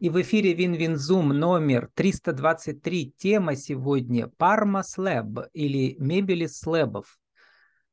И 0.00 0.10
в 0.10 0.20
эфире 0.20 0.54
Win 0.54 0.77
Win 0.77 1.00
Zoom 1.00 1.30
номер 1.30 1.90
323. 1.94 3.14
Тема 3.18 3.56
сегодня 3.56 4.28
Парма 4.28 4.84
Слэб 4.84 5.40
или 5.52 5.96
мебель 5.98 6.34
из 6.34 6.46
слэбов. 6.46 7.18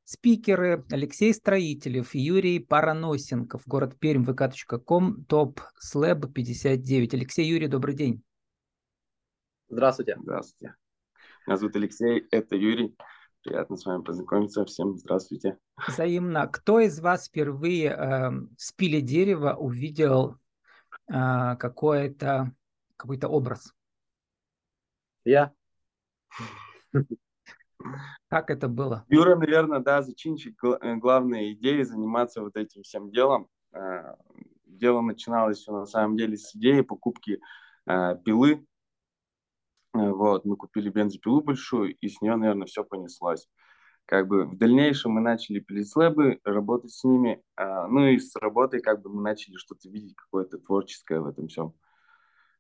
Спикеры 0.04 0.86
Алексей 0.92 1.34
Строителев, 1.34 2.14
Юрий 2.14 2.60
Параносенков, 2.60 3.64
город 3.66 3.98
Пермь, 3.98 4.24
vk.com, 4.24 5.26
topslab59. 5.26 7.16
Алексей, 7.16 7.48
Юрий, 7.48 7.68
добрый 7.68 7.96
день. 7.96 8.22
Здравствуйте. 9.70 10.16
Здравствуйте. 10.22 10.76
Меня 11.48 11.58
зовут 11.58 11.76
Алексей, 11.76 12.28
это 12.30 12.56
Юрий. 12.56 12.96
Приятно 13.44 13.78
с 13.78 13.86
вами 13.86 14.04
познакомиться. 14.04 14.64
Всем 14.66 14.96
здравствуйте. 14.96 15.58
Взаимно. 15.88 16.46
Кто 16.50 16.80
из 16.80 17.00
вас 17.00 17.28
впервые 17.28 17.90
э, 17.90 18.30
в 18.30 18.62
спиле 18.62 19.02
дерева 19.02 19.56
увидел 19.56 20.38
э, 21.08 21.56
какой-то 21.58 22.52
какой-то 22.98 23.28
образ? 23.28 23.74
Я. 25.24 25.54
Как 28.30 28.50
это 28.50 28.68
было? 28.68 29.06
Юра, 29.10 29.36
наверное, 29.36 29.80
да, 29.80 30.02
зачинщик 30.02 30.64
э, 30.64 30.96
главной 30.96 31.54
идеи 31.54 31.84
заниматься 31.84 32.42
вот 32.42 32.56
этим 32.58 32.84
всем 32.84 33.12
делом. 33.12 33.48
Э, 33.74 34.16
дело 34.66 35.02
начиналось 35.02 35.60
все 35.60 35.72
на 35.72 35.86
самом 35.86 36.18
деле 36.18 36.38
с 36.38 36.56
идеи 36.56 36.82
покупки 36.82 37.40
э, 37.88 38.18
пилы. 38.24 38.66
Вот, 39.94 40.44
мы 40.44 40.58
купили 40.58 40.90
бензопилу 40.90 41.42
большую, 41.42 41.96
и 41.96 42.10
с 42.10 42.20
нее, 42.22 42.36
наверное, 42.36 42.68
все 42.68 42.84
понеслось. 42.84 43.48
Как 44.08 44.28
бы 44.28 44.46
в 44.46 44.56
дальнейшем 44.58 45.14
мы 45.14 45.22
начали 45.22 45.60
пилить 45.60 45.90
слэбы, 45.90 46.40
работать 46.44 46.92
с 46.92 47.04
ними, 47.04 47.42
ну 47.58 48.08
и 48.08 48.20
с 48.20 48.36
работой 48.36 48.80
как 48.80 49.02
бы 49.02 49.10
мы 49.10 49.22
начали 49.24 49.56
что-то 49.56 49.90
видеть 49.90 50.16
какое-то 50.16 50.60
творческое 50.60 51.22
в 51.22 51.28
этом 51.28 51.48
всем. 51.48 51.74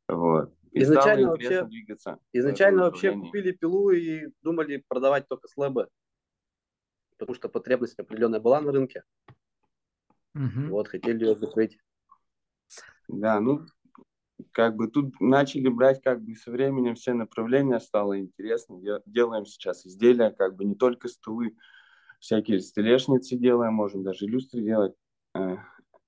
Вот. 0.07 0.53
И 0.71 0.81
изначально 0.81 1.29
вообще, 1.29 1.63
двигаться 1.65 2.19
изначально 2.33 2.83
вообще 2.83 3.13
купили 3.13 3.51
пилу 3.51 3.91
и 3.91 4.31
думали 4.41 4.83
продавать 4.87 5.27
только 5.27 5.47
слэбы, 5.47 5.87
потому 7.11 7.35
что 7.35 7.47
потребность 7.47 7.97
определенная 7.99 8.39
была 8.39 8.59
на 8.59 8.71
рынке. 8.71 9.03
Угу. 10.33 10.69
Вот, 10.69 10.87
хотели 10.87 11.25
ее 11.25 11.35
закрыть. 11.35 11.79
Да, 13.07 13.39
ну, 13.39 13.65
как 14.51 14.75
бы 14.75 14.87
тут 14.87 15.19
начали 15.19 15.67
брать 15.67 16.01
как 16.01 16.21
бы 16.21 16.35
со 16.35 16.51
временем 16.51 16.95
все 16.95 17.13
направления, 17.13 17.79
стало 17.79 18.19
интересно. 18.19 18.79
Делаем 19.05 19.45
сейчас 19.45 19.85
изделия, 19.85 20.31
как 20.31 20.55
бы 20.55 20.65
не 20.65 20.75
только 20.75 21.07
столы, 21.07 21.55
всякие 22.19 22.59
столешницы 22.59 23.37
делаем, 23.37 23.73
можем 23.73 24.03
даже 24.03 24.25
люстры 24.25 24.61
делать. 24.61 24.93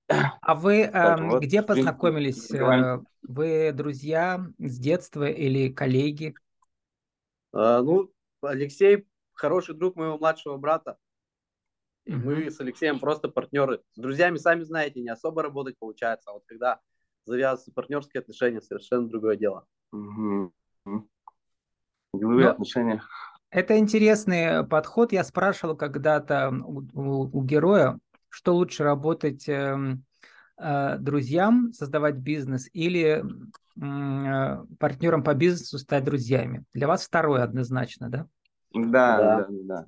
А 0.10 0.56
вы 0.56 0.84
э, 0.84 1.22
вот, 1.22 1.44
где 1.44 1.62
познакомились? 1.62 2.50
Э, 2.52 3.02
вы 3.24 3.72
друзья 3.74 4.48
с 4.58 4.80
детства 4.80 5.30
или 5.30 5.70
коллеги? 5.70 6.34
А, 7.52 7.82
ну, 7.82 8.10
Алексей 8.42 9.06
хороший 9.34 9.76
друг 9.76 9.96
моего 9.96 10.18
младшего 10.18 10.58
брата. 10.58 10.98
И 12.06 12.14
мы 12.14 12.50
с 12.50 12.60
Алексеем 12.62 13.00
просто 13.00 13.28
партнеры. 13.28 13.82
С 13.96 14.00
друзьями, 14.00 14.38
сами 14.38 14.64
знаете, 14.64 15.02
не 15.02 15.10
особо 15.10 15.44
работать 15.44 15.78
получается. 15.78 16.30
А 16.30 16.34
вот 16.34 16.44
когда 16.46 16.80
завязываются 17.32 17.72
партнерские 17.72 18.22
отношения, 18.22 18.62
совершенно 18.62 19.08
другое 19.08 19.38
дело. 19.38 19.66
Угу. 19.92 20.54
Деловые 22.14 22.46
Но... 22.46 22.52
отношения. 22.52 23.02
Это 23.50 23.78
интересный 23.78 24.66
подход. 24.68 25.14
Я 25.14 25.24
спрашивал 25.24 25.78
когда-то 25.78 26.50
у, 26.50 26.82
у, 26.94 27.40
у 27.40 27.44
героя, 27.44 28.00
что 28.30 28.56
лучше 28.56 28.84
работать 28.84 29.48
э, 29.48 29.98
э, 30.58 30.98
друзьям, 30.98 31.72
создавать 31.72 32.16
бизнес 32.16 32.70
или 32.74 33.24
э, 33.24 34.66
партнерам 34.80 35.24
по 35.24 35.34
бизнесу 35.34 35.78
стать 35.78 36.04
друзьями? 36.04 36.66
Для 36.74 36.88
вас 36.88 37.06
второе 37.06 37.44
однозначно, 37.44 38.10
да? 38.10 38.28
Да, 38.74 39.18
да, 39.18 39.38
да. 39.38 39.46
да. 39.50 39.86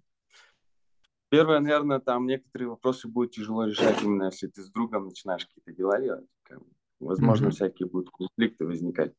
Первое, 1.30 1.60
наверное, 1.60 2.00
там 2.00 2.26
некоторые 2.26 2.70
вопросы 2.70 3.08
будут 3.08 3.34
тяжело 3.34 3.66
решать 3.66 4.02
именно 4.02 4.26
если 4.26 4.48
ты 4.48 4.64
с 4.64 4.72
другом 4.72 5.06
начинаешь 5.06 5.46
какие-то 5.46 5.74
дела 5.74 6.00
делать. 6.02 6.26
Возможно, 7.00 7.48
mm-hmm. 7.48 7.52
всякие 7.52 7.88
будут 7.88 8.10
конфликты 8.12 8.66
возникать. 8.66 9.14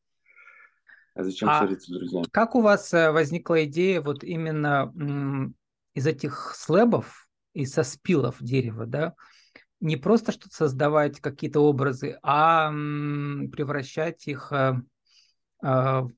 А 1.15 1.25
зачем 1.25 1.49
а 1.49 1.59
ссориться 1.59 1.87
с 1.87 1.95
друзьями? 1.95 2.25
Как 2.31 2.55
у 2.55 2.61
вас 2.61 2.93
э, 2.93 3.11
возникла 3.11 3.65
идея 3.65 4.01
вот 4.01 4.23
именно 4.23 4.93
из 5.95 6.07
этих 6.07 6.55
слэбов 6.55 7.29
и 7.53 7.67
со 7.67 7.83
спилов 7.83 8.37
дерева, 8.41 8.87
да, 8.87 9.15
не 9.81 9.97
просто 9.97 10.33
что-то 10.33 10.55
создавать 10.55 11.21
какие-то 11.21 11.61
образы, 11.61 12.19
а 12.23 12.71
превращать 12.71 14.29
их 14.29 14.53
э, 14.53 14.75
э, 15.63 15.67
в 15.67 16.11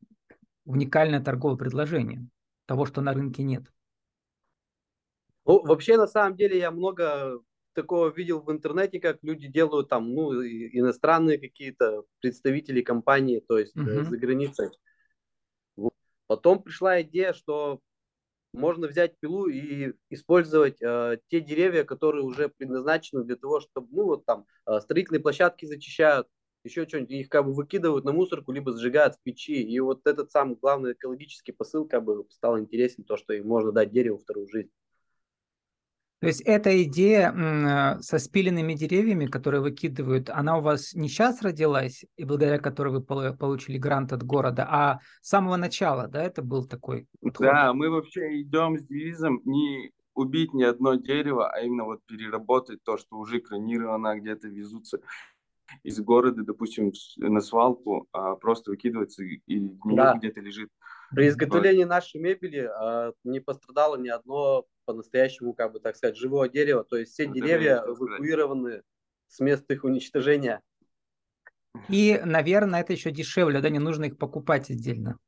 уникальное 0.64 1.20
торговое 1.20 1.56
предложение 1.56 2.26
того, 2.66 2.86
что 2.86 3.00
на 3.00 3.12
рынке 3.12 3.42
нет. 3.42 3.64
Ну, 5.44 5.64
вообще, 5.64 5.96
на 5.96 6.06
самом 6.06 6.36
деле, 6.36 6.58
я 6.58 6.70
много 6.70 7.40
такого 7.72 8.08
видел 8.08 8.40
в 8.40 8.50
интернете, 8.50 9.00
как 9.00 9.18
люди 9.22 9.48
делают 9.48 9.88
там, 9.88 10.12
ну, 10.14 10.32
иностранные 10.42 11.38
какие-то 11.38 12.04
представители 12.20 12.82
компании, 12.82 13.44
то 13.46 13.58
есть 13.58 13.76
uh-huh. 13.76 14.04
за 14.04 14.16
границей. 14.16 14.68
Потом 16.26 16.62
пришла 16.62 17.02
идея, 17.02 17.32
что 17.32 17.80
можно 18.52 18.86
взять 18.86 19.18
пилу 19.18 19.48
и 19.48 19.92
использовать 20.10 20.80
э, 20.82 21.18
те 21.28 21.40
деревья, 21.40 21.84
которые 21.84 22.22
уже 22.22 22.48
предназначены 22.48 23.24
для 23.24 23.36
того, 23.36 23.60
чтобы, 23.60 23.88
ну, 23.90 24.04
вот 24.04 24.26
там, 24.26 24.46
э, 24.66 24.80
строительные 24.80 25.20
площадки 25.20 25.64
зачищают, 25.64 26.28
еще 26.64 26.86
что-нибудь, 26.86 27.10
их 27.10 27.28
как 27.28 27.44
бы 27.44 27.52
выкидывают 27.52 28.04
на 28.04 28.12
мусорку, 28.12 28.52
либо 28.52 28.76
сжигают 28.76 29.14
в 29.16 29.22
печи. 29.22 29.62
И 29.62 29.80
вот 29.80 30.06
этот 30.06 30.30
самый 30.30 30.56
главный 30.56 30.92
экологический 30.92 31.52
посыл 31.52 31.88
как 31.88 32.04
бы 32.04 32.24
стал 32.30 32.58
интересен, 32.58 33.04
то, 33.04 33.16
что 33.16 33.32
им 33.32 33.48
можно 33.48 33.72
дать 33.72 33.90
дереву 33.90 34.18
вторую 34.18 34.48
жизнь. 34.48 34.70
То 36.22 36.28
есть 36.28 36.40
эта 36.42 36.84
идея 36.84 37.98
со 38.00 38.20
спиленными 38.20 38.74
деревьями, 38.74 39.26
которые 39.26 39.60
выкидывают, 39.60 40.30
она 40.30 40.56
у 40.56 40.60
вас 40.60 40.94
не 40.94 41.08
сейчас 41.08 41.42
родилась, 41.42 42.04
и 42.16 42.22
благодаря 42.22 42.60
которой 42.60 42.92
вы 42.92 43.02
получили 43.02 43.76
грант 43.76 44.12
от 44.12 44.22
города, 44.22 44.64
а 44.70 45.00
с 45.20 45.30
самого 45.30 45.56
начала, 45.56 46.06
да, 46.06 46.22
это 46.22 46.40
был 46.42 46.64
такой 46.64 47.08
подход? 47.20 47.44
Да, 47.44 47.72
мы 47.72 47.90
вообще 47.90 48.40
идем 48.40 48.78
с 48.78 48.84
девизом 48.84 49.40
не 49.44 49.90
убить 50.14 50.54
ни 50.54 50.62
одно 50.62 50.94
дерево, 50.94 51.50
а 51.50 51.60
именно 51.60 51.86
вот 51.86 52.06
переработать 52.06 52.84
то, 52.84 52.98
что 52.98 53.16
уже 53.16 53.40
кронировано, 53.40 54.16
где-то 54.16 54.46
везутся 54.46 55.00
из 55.82 55.98
города, 55.98 56.44
допустим, 56.44 56.92
на 57.16 57.40
свалку, 57.40 58.06
а 58.12 58.36
просто 58.36 58.70
выкидывается 58.70 59.24
и 59.24 59.40
да. 59.86 60.14
где-то 60.14 60.40
лежит. 60.40 60.70
При 61.14 61.28
изготовлении 61.28 61.84
нашей 61.84 62.20
мебели 62.20 62.60
а, 62.60 63.12
не 63.24 63.40
пострадало 63.40 63.96
ни 63.96 64.08
одно 64.08 64.66
по-настоящему, 64.84 65.52
как 65.52 65.72
бы 65.72 65.80
так 65.80 65.96
сказать, 65.96 66.16
живого 66.16 66.48
дерева. 66.48 66.84
То 66.84 66.96
есть 66.96 67.12
все 67.12 67.24
Это 67.24 67.32
деревья 67.32 67.84
эвакуированы 67.86 68.82
с 69.28 69.40
места 69.40 69.74
их 69.74 69.84
уничтожения. 69.84 70.62
И, 71.88 72.20
наверное, 72.24 72.80
это 72.80 72.92
еще 72.92 73.10
дешевле, 73.10 73.60
да, 73.60 73.68
не 73.70 73.78
нужно 73.78 74.04
их 74.04 74.18
покупать 74.18 74.70
отдельно. 74.70 75.18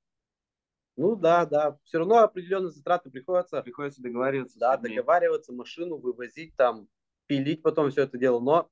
Ну 0.96 1.16
да, 1.16 1.44
да. 1.44 1.78
Все 1.84 1.98
равно 1.98 2.18
определенные 2.18 2.70
затраты 2.70 3.10
приходится. 3.10 3.62
Приходится 3.62 4.02
договариваться. 4.02 4.58
Да, 4.58 4.76
договариваться, 4.76 5.52
машину 5.52 5.96
вывозить, 5.96 6.54
там, 6.56 6.88
пилить 7.26 7.62
потом 7.62 7.90
все 7.90 8.02
это 8.02 8.16
дело. 8.16 8.40
Но 8.40 8.70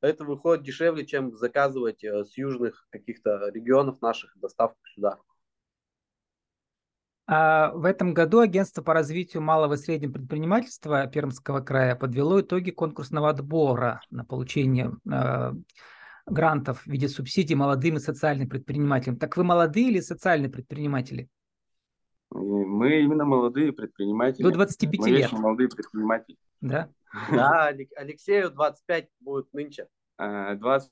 это 0.00 0.24
выходит 0.24 0.64
дешевле, 0.64 1.04
чем 1.04 1.36
заказывать 1.36 2.02
э, 2.04 2.24
с 2.24 2.36
южных 2.36 2.86
каких-то 2.90 3.50
регионов 3.50 4.00
наших 4.00 4.36
доставку 4.38 4.80
сюда. 4.94 5.18
А 7.34 7.72
в 7.72 7.86
этом 7.86 8.12
году 8.12 8.40
агентство 8.40 8.82
по 8.82 8.92
развитию 8.92 9.42
малого 9.42 9.72
и 9.72 9.76
среднего 9.78 10.12
предпринимательства 10.12 11.06
Пермского 11.06 11.60
края 11.60 11.96
подвело 11.96 12.42
итоги 12.42 12.72
конкурсного 12.72 13.30
отбора 13.30 14.02
на 14.10 14.22
получение 14.22 14.92
э, 15.10 15.52
грантов 16.26 16.82
в 16.82 16.86
виде 16.88 17.08
субсидий 17.08 17.54
молодым 17.54 17.96
и 17.96 18.00
социальным 18.00 18.50
предпринимателям. 18.50 19.16
Так 19.16 19.38
вы 19.38 19.44
молодые 19.44 19.88
или 19.88 20.00
социальные 20.00 20.50
предприниматели? 20.50 21.30
Мы 22.28 23.00
именно 23.00 23.24
молодые 23.24 23.72
предприниматели. 23.72 24.42
До 24.42 24.50
25 24.50 25.00
Мы 25.00 25.08
лет. 25.08 25.32
молодые 25.32 25.70
предприниматели. 25.70 26.36
Да? 26.60 26.90
Да, 27.30 27.72
Алексею 27.96 28.50
25 28.50 29.08
будет 29.20 29.50
нынче. 29.54 29.88
20 30.18 30.90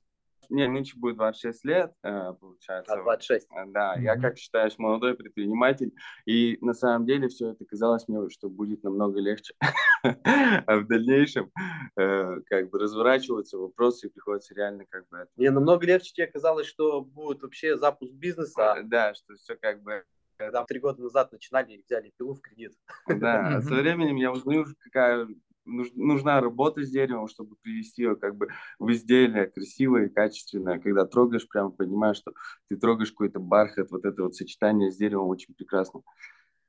не, 0.50 0.68
нынче 0.68 0.98
будет 0.98 1.16
26 1.16 1.64
лет, 1.64 1.92
э, 2.02 2.32
получается. 2.38 2.92
А 2.92 3.02
26. 3.02 3.48
Э, 3.50 3.64
да, 3.68 3.96
mm-hmm. 3.96 4.02
я, 4.02 4.16
как 4.16 4.38
считаюсь, 4.38 4.78
молодой 4.78 5.14
предприниматель, 5.14 5.92
и 6.26 6.58
на 6.60 6.74
самом 6.74 7.06
деле 7.06 7.28
все 7.28 7.50
это 7.50 7.64
казалось 7.64 8.08
мне, 8.08 8.28
что 8.30 8.48
будет 8.48 8.82
намного 8.82 9.20
легче. 9.20 9.54
А 10.02 10.02
в 10.76 10.86
дальнейшем 10.86 11.50
э, 11.96 12.40
как 12.46 12.70
бы 12.70 12.78
разворачиваются 12.78 13.58
вопросы, 13.58 14.06
и 14.06 14.10
приходится 14.10 14.54
реально 14.54 14.84
как 14.88 15.08
бы... 15.08 15.26
Не, 15.36 15.50
намного 15.50 15.86
легче 15.86 16.12
тебе 16.12 16.26
казалось, 16.26 16.66
что 16.66 17.02
будет 17.02 17.42
вообще 17.42 17.76
запуск 17.76 18.12
бизнеса. 18.12 18.76
Да, 18.84 19.14
что 19.14 19.34
все 19.36 19.56
как 19.56 19.82
бы 19.82 20.04
когда 20.40 20.64
три 20.64 20.80
года 20.80 21.02
назад 21.02 21.32
начинали 21.32 21.74
и 21.74 21.82
взяли 21.82 22.12
пилу 22.16 22.34
в 22.34 22.40
кредит. 22.40 22.72
Да, 23.06 23.60
со 23.60 23.74
временем 23.74 24.16
я 24.16 24.32
узнаю, 24.32 24.64
какая 24.80 25.28
нужна 25.64 26.40
работа 26.40 26.82
с 26.84 26.90
деревом, 26.90 27.28
чтобы 27.28 27.56
привести 27.62 28.02
его 28.02 28.16
как 28.16 28.36
бы 28.36 28.48
в 28.78 28.90
изделие 28.90 29.46
красивое 29.46 30.06
и 30.06 30.08
качественное. 30.08 30.78
Когда 30.78 31.06
трогаешь, 31.06 31.48
прямо 31.48 31.70
понимаешь, 31.70 32.16
что 32.16 32.32
ты 32.68 32.76
трогаешь 32.76 33.10
какой-то 33.10 33.40
бархат, 33.40 33.90
вот 33.90 34.04
это 34.04 34.22
вот 34.22 34.34
сочетание 34.34 34.90
с 34.90 34.96
деревом 34.96 35.28
очень 35.28 35.54
прекрасно. 35.54 36.02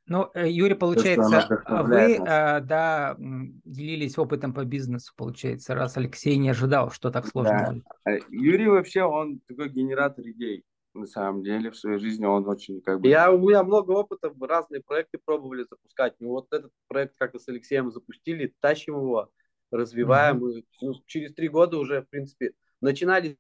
Ну, 0.08 0.30
э, 0.34 0.50
Юрий, 0.50 0.76
получается, 0.76 1.62
а 1.66 1.84
вы, 1.84 2.18
а, 2.18 2.60
да, 2.60 3.16
делились 3.18 4.18
опытом 4.18 4.54
по 4.54 4.66
бизнесу, 4.66 5.14
получается, 5.16 5.76
раз 5.76 5.96
Алексей 5.96 6.38
не 6.38 6.50
ожидал, 6.50 6.92
что 6.92 7.12
так 7.12 7.28
сложно 7.28 7.58
да. 7.58 7.72
будет. 7.72 7.84
Э, 8.06 8.20
Юрий 8.30 8.68
вообще, 8.68 9.04
он 9.04 9.40
такой 9.48 9.70
генератор 9.70 10.26
идей 10.28 10.66
на 10.94 11.06
самом 11.06 11.44
деле 11.44 11.72
в 11.72 11.78
своей 11.78 12.00
жизни 12.00 12.26
он 12.26 12.48
очень 12.48 12.82
как 12.82 13.02
бы... 13.02 13.08
Я, 13.08 13.32
у 13.32 13.38
меня 13.38 13.64
много 13.64 13.92
опыта, 13.92 14.34
разные 14.42 14.82
проекты 14.82 15.20
пробовали 15.24 15.66
запускать. 15.70 16.16
Ну 16.20 16.30
вот 16.30 16.48
этот 16.52 16.72
проект 16.88 17.16
как-то 17.18 17.40
с 17.40 17.48
Алексеем 17.48 17.92
запустили, 17.92 18.54
тащим 18.60 18.96
его, 18.96 19.32
развиваем. 19.72 20.44
Mm-hmm. 20.44 20.60
И, 20.60 20.66
ну, 20.82 20.94
через 21.06 21.34
три 21.34 21.48
года 21.48 21.78
уже, 21.78 22.02
в 22.02 22.10
принципе, 22.10 22.54
начинали 22.82 23.38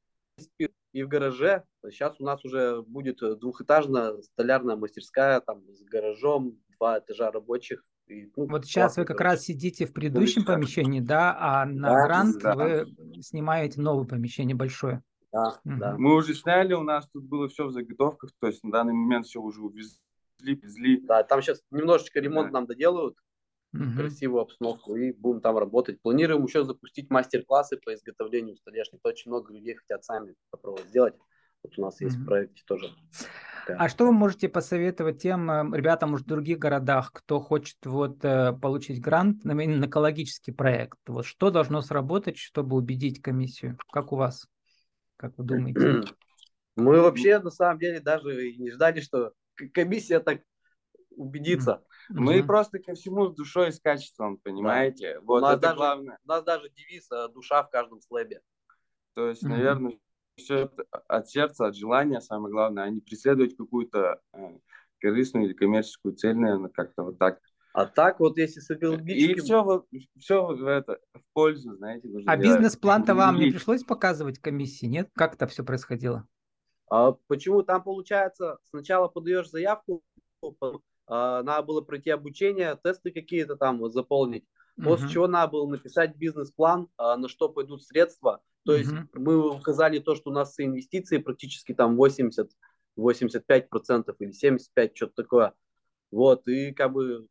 и 0.94 1.04
в 1.04 1.08
гараже. 1.08 1.64
Сейчас 1.90 2.20
у 2.20 2.24
нас 2.24 2.44
уже 2.46 2.82
будет 2.82 3.20
двухэтажная 3.20 4.22
столярная 4.22 4.76
мастерская 4.76 5.42
там 5.42 5.64
с 5.74 5.84
гаражом, 5.84 6.58
два 6.78 7.00
этажа 7.00 7.32
рабочих. 7.32 7.84
И, 8.08 8.32
ну, 8.36 8.48
вот 8.48 8.66
сейчас 8.66 8.98
вы 8.98 9.06
как 9.06 9.22
раз 9.22 9.42
сидите 9.42 9.86
в 9.86 9.94
предыдущем 9.94 10.44
помещении, 10.44 11.00
да, 11.00 11.36
а 11.40 11.66
на 11.66 11.90
да, 11.90 12.06
грант 12.06 12.42
да. 12.42 12.56
вы 12.56 12.88
снимаете 13.22 13.80
новое 13.80 14.06
помещение 14.06 14.56
большое. 14.56 15.02
Да, 15.32 15.60
да. 15.64 15.96
Мы 15.98 16.16
уже 16.16 16.34
сняли, 16.34 16.74
у 16.74 16.84
нас 16.84 17.08
тут 17.12 17.24
было 17.24 17.48
все 17.48 17.66
в 17.66 17.72
заготовках, 17.72 18.32
то 18.40 18.48
есть 18.48 18.64
на 18.64 18.72
данный 18.72 18.94
момент 18.94 19.26
все 19.26 19.40
уже 19.40 19.62
увезли, 19.62 20.00
везли. 20.40 21.00
Да, 21.02 21.24
там 21.24 21.42
сейчас 21.42 21.62
немножечко 21.72 22.20
ремонт 22.20 22.52
да. 22.52 22.60
нам 22.60 22.68
доделают, 22.68 23.16
mm 23.76 23.96
красивую 23.96 24.42
обстановку, 24.42 24.96
и 24.96 25.14
будем 25.14 25.42
там 25.42 25.58
работать. 25.58 26.02
Планируем 26.02 26.44
еще 26.46 26.66
запустить 26.66 27.10
мастер-классы 27.10 27.78
по 27.78 27.94
изготовлению 27.94 28.58
столешниц. 28.58 29.00
Очень 29.04 29.32
много 29.32 29.54
людей 29.54 29.76
хотят 29.76 30.04
сами 30.04 30.36
попробовать 30.50 30.90
сделать. 30.90 31.16
Вот 31.64 31.78
у 31.78 31.82
нас 31.82 32.02
есть 32.02 32.18
в 32.18 32.26
проекте 32.26 32.64
тоже. 32.66 32.88
А 33.68 33.88
что 33.90 34.08
вы 34.08 34.12
можете 34.12 34.50
посоветовать 34.50 35.22
тем 35.22 35.50
э, 35.50 35.78
ребятам, 35.78 36.12
может, 36.12 36.26
в 36.26 36.30
других 36.30 36.58
городах, 36.58 37.12
кто 37.14 37.40
хочет 37.40 37.78
вот 37.86 38.26
э, 38.26 38.54
получить 38.54 39.00
грант 39.00 39.46
на 39.46 39.54
экологический 39.86 40.52
проект? 40.52 40.98
Вот 41.08 41.26
что 41.26 41.52
должно 41.52 41.82
сработать, 41.82 42.38
чтобы 42.38 42.76
убедить 42.76 43.22
комиссию? 43.22 43.78
Как 43.92 44.12
у 44.12 44.16
вас? 44.16 44.48
Как 45.22 45.38
вы 45.38 45.44
думаете? 45.44 46.14
Мы 46.76 47.00
вообще, 47.00 47.38
на 47.38 47.52
самом 47.52 47.78
деле, 47.78 48.00
даже 48.00 48.50
и 48.50 48.58
не 48.58 48.72
ждали, 48.72 49.02
что 49.02 49.34
комиссия 49.74 50.20
так 50.20 50.42
убедится. 51.12 51.84
Мы 52.10 52.40
mm-hmm. 52.40 52.48
просто 52.48 52.80
ко 52.80 52.96
всему 52.96 53.28
с 53.28 53.36
душой 53.36 53.70
и 53.70 53.72
с 53.72 53.80
качеством, 53.80 54.38
понимаете? 54.38 55.16
Да. 55.16 55.22
Вот 55.22 55.38
у 55.38 55.42
нас 55.42 55.54
это 55.54 55.62
даже, 55.62 55.76
главное. 55.76 56.20
У 56.24 56.28
нас 56.28 56.44
даже 56.44 56.70
девиз 56.70 57.12
э, 57.12 57.28
«душа 57.30 57.62
в 57.64 57.70
каждом 57.70 58.02
слэбе». 58.02 58.42
То 59.14 59.28
есть, 59.30 59.44
mm-hmm. 59.44 59.50
наверное, 59.50 60.00
все 60.36 60.58
это 60.60 60.86
от 61.08 61.30
сердца, 61.30 61.68
от 61.68 61.76
желания, 61.76 62.20
самое 62.20 62.52
главное, 62.52 62.86
а 62.86 62.90
не 62.90 63.02
преследовать 63.02 63.56
какую-то 63.56 64.22
э, 64.34 64.58
корыстную 65.00 65.46
или 65.46 65.54
коммерческую 65.54 66.16
цель, 66.16 66.36
наверное, 66.36 66.72
как-то 66.72 67.04
вот 67.04 67.20
так. 67.20 67.40
А 67.74 67.86
так 67.86 68.20
вот, 68.20 68.38
если 68.38 68.60
с. 68.60 68.70
И 68.72 69.36
все, 69.36 69.86
все 70.18 70.46
в, 70.46 70.68
это, 70.68 71.00
в 71.14 71.22
пользу, 71.34 71.76
знаете. 71.76 72.10
А 72.26 72.36
бизнес-план-то 72.36 73.16
вам 73.16 73.38
не 73.38 73.52
пришлось 73.52 73.84
показывать 73.84 74.40
комиссии, 74.40 74.88
нет? 74.88 75.10
Как 75.16 75.36
это 75.36 75.48
все 75.48 75.64
происходило? 75.64 76.28
А 76.90 77.14
почему 77.28 77.64
там 77.64 77.82
получается, 77.82 78.58
сначала 78.66 79.08
подаешь 79.08 79.50
заявку, 79.50 80.04
а, 81.08 81.42
надо 81.44 81.64
было 81.64 81.80
пройти 81.80 82.10
обучение, 82.10 82.78
тесты 82.84 83.12
какие-то 83.12 83.56
там 83.56 83.90
заполнить, 83.90 84.44
после 84.76 85.08
uh-huh. 85.08 85.12
чего 85.12 85.28
надо 85.28 85.54
было 85.54 85.68
написать 85.70 86.18
бизнес-план, 86.18 86.90
а, 86.98 87.16
на 87.16 87.30
что 87.30 87.48
пойдут 87.48 87.86
средства. 87.86 88.42
То 88.66 88.76
uh-huh. 88.76 88.80
есть 88.80 88.92
мы 89.14 89.56
указали 89.56 90.00
то, 90.00 90.16
что 90.16 90.32
у 90.32 90.34
нас 90.34 90.60
инвестиции 90.60 91.18
практически 91.18 91.74
там 91.74 91.96
80, 91.96 92.52
85% 93.00 94.16
или 94.20 94.32
75, 94.32 94.98
что-то 94.98 95.14
такое. 95.16 95.54
Вот, 96.12 96.46
и 96.50 96.74
как 96.74 96.92
бы 96.92 97.28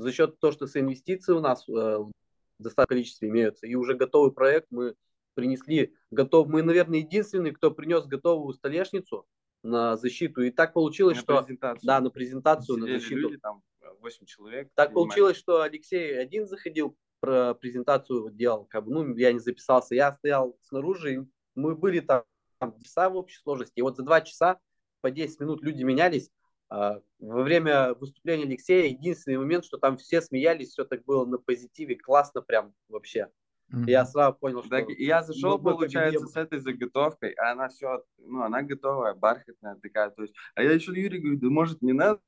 за 0.00 0.12
счет 0.12 0.38
того, 0.38 0.52
что 0.52 0.66
с 0.66 0.76
инвестиций 0.76 1.34
у 1.34 1.40
нас 1.40 1.68
э, 1.68 1.72
в 1.72 2.12
достаточном 2.58 2.86
количестве 2.86 3.28
имеются, 3.28 3.66
и 3.66 3.74
уже 3.74 3.94
готовый 3.94 4.32
проект 4.32 4.68
мы 4.70 4.94
принесли, 5.34 5.94
готов, 6.10 6.48
мы, 6.48 6.62
наверное, 6.62 6.98
единственный, 6.98 7.52
кто 7.52 7.70
принес 7.70 8.06
готовую 8.06 8.54
столешницу 8.54 9.26
на 9.62 9.96
защиту, 9.96 10.42
и 10.42 10.50
так 10.50 10.72
получилось, 10.72 11.16
на 11.16 11.22
что... 11.22 11.46
Да, 11.82 12.00
на 12.00 12.10
презентацию, 12.10 12.78
на 12.78 12.86
защиту. 12.86 13.20
Люди, 13.20 13.38
там 13.38 13.62
8 14.00 14.26
человек. 14.26 14.70
Так 14.74 14.92
получилось, 14.92 15.36
что 15.36 15.62
Алексей 15.62 16.18
один 16.18 16.46
заходил, 16.46 16.96
про 17.20 17.54
презентацию 17.54 18.30
делал, 18.30 18.64
как 18.66 18.84
бы, 18.84 18.92
ну, 18.92 19.16
я 19.16 19.32
не 19.32 19.40
записался, 19.40 19.94
я 19.94 20.12
стоял 20.12 20.56
снаружи, 20.62 21.14
и 21.14 21.18
мы 21.54 21.74
были 21.74 22.00
там, 22.00 22.22
там 22.58 22.80
часа 22.80 23.10
в 23.10 23.16
общей 23.16 23.38
сложности, 23.40 23.74
и 23.76 23.82
вот 23.82 23.96
за 23.96 24.04
два 24.04 24.20
часа 24.20 24.60
по 25.00 25.10
10 25.10 25.40
минут 25.40 25.62
люди 25.62 25.82
менялись, 25.82 26.30
во 26.70 27.02
время 27.42 27.94
выступления 27.94 28.44
Алексея 28.44 28.90
единственный 28.90 29.38
момент, 29.38 29.64
что 29.64 29.78
там 29.78 29.96
все 29.96 30.20
смеялись, 30.20 30.70
все 30.70 30.84
так 30.84 31.04
было 31.04 31.24
на 31.24 31.38
позитиве, 31.38 31.96
классно 31.96 32.42
прям 32.42 32.74
вообще. 32.88 33.28
Mm-hmm. 33.72 33.84
Я 33.90 34.06
сразу 34.06 34.36
понял, 34.38 34.60
что... 34.60 34.70
Так, 34.70 34.88
я 34.88 35.22
зашел, 35.22 35.58
получается, 35.58 36.26
с 36.26 36.36
этой 36.36 36.58
заготовкой, 36.58 37.32
а 37.32 37.52
она 37.52 37.68
все, 37.68 38.02
ну, 38.18 38.42
она 38.42 38.62
готовая, 38.62 39.14
бархатная 39.14 39.76
такая, 39.76 40.10
то 40.10 40.22
есть... 40.22 40.34
А 40.54 40.62
я 40.62 40.72
еще 40.72 40.92
Юрий 40.92 41.18
говорю, 41.18 41.38
да 41.38 41.48
может 41.48 41.82
не 41.82 41.92
надо, 41.92 42.20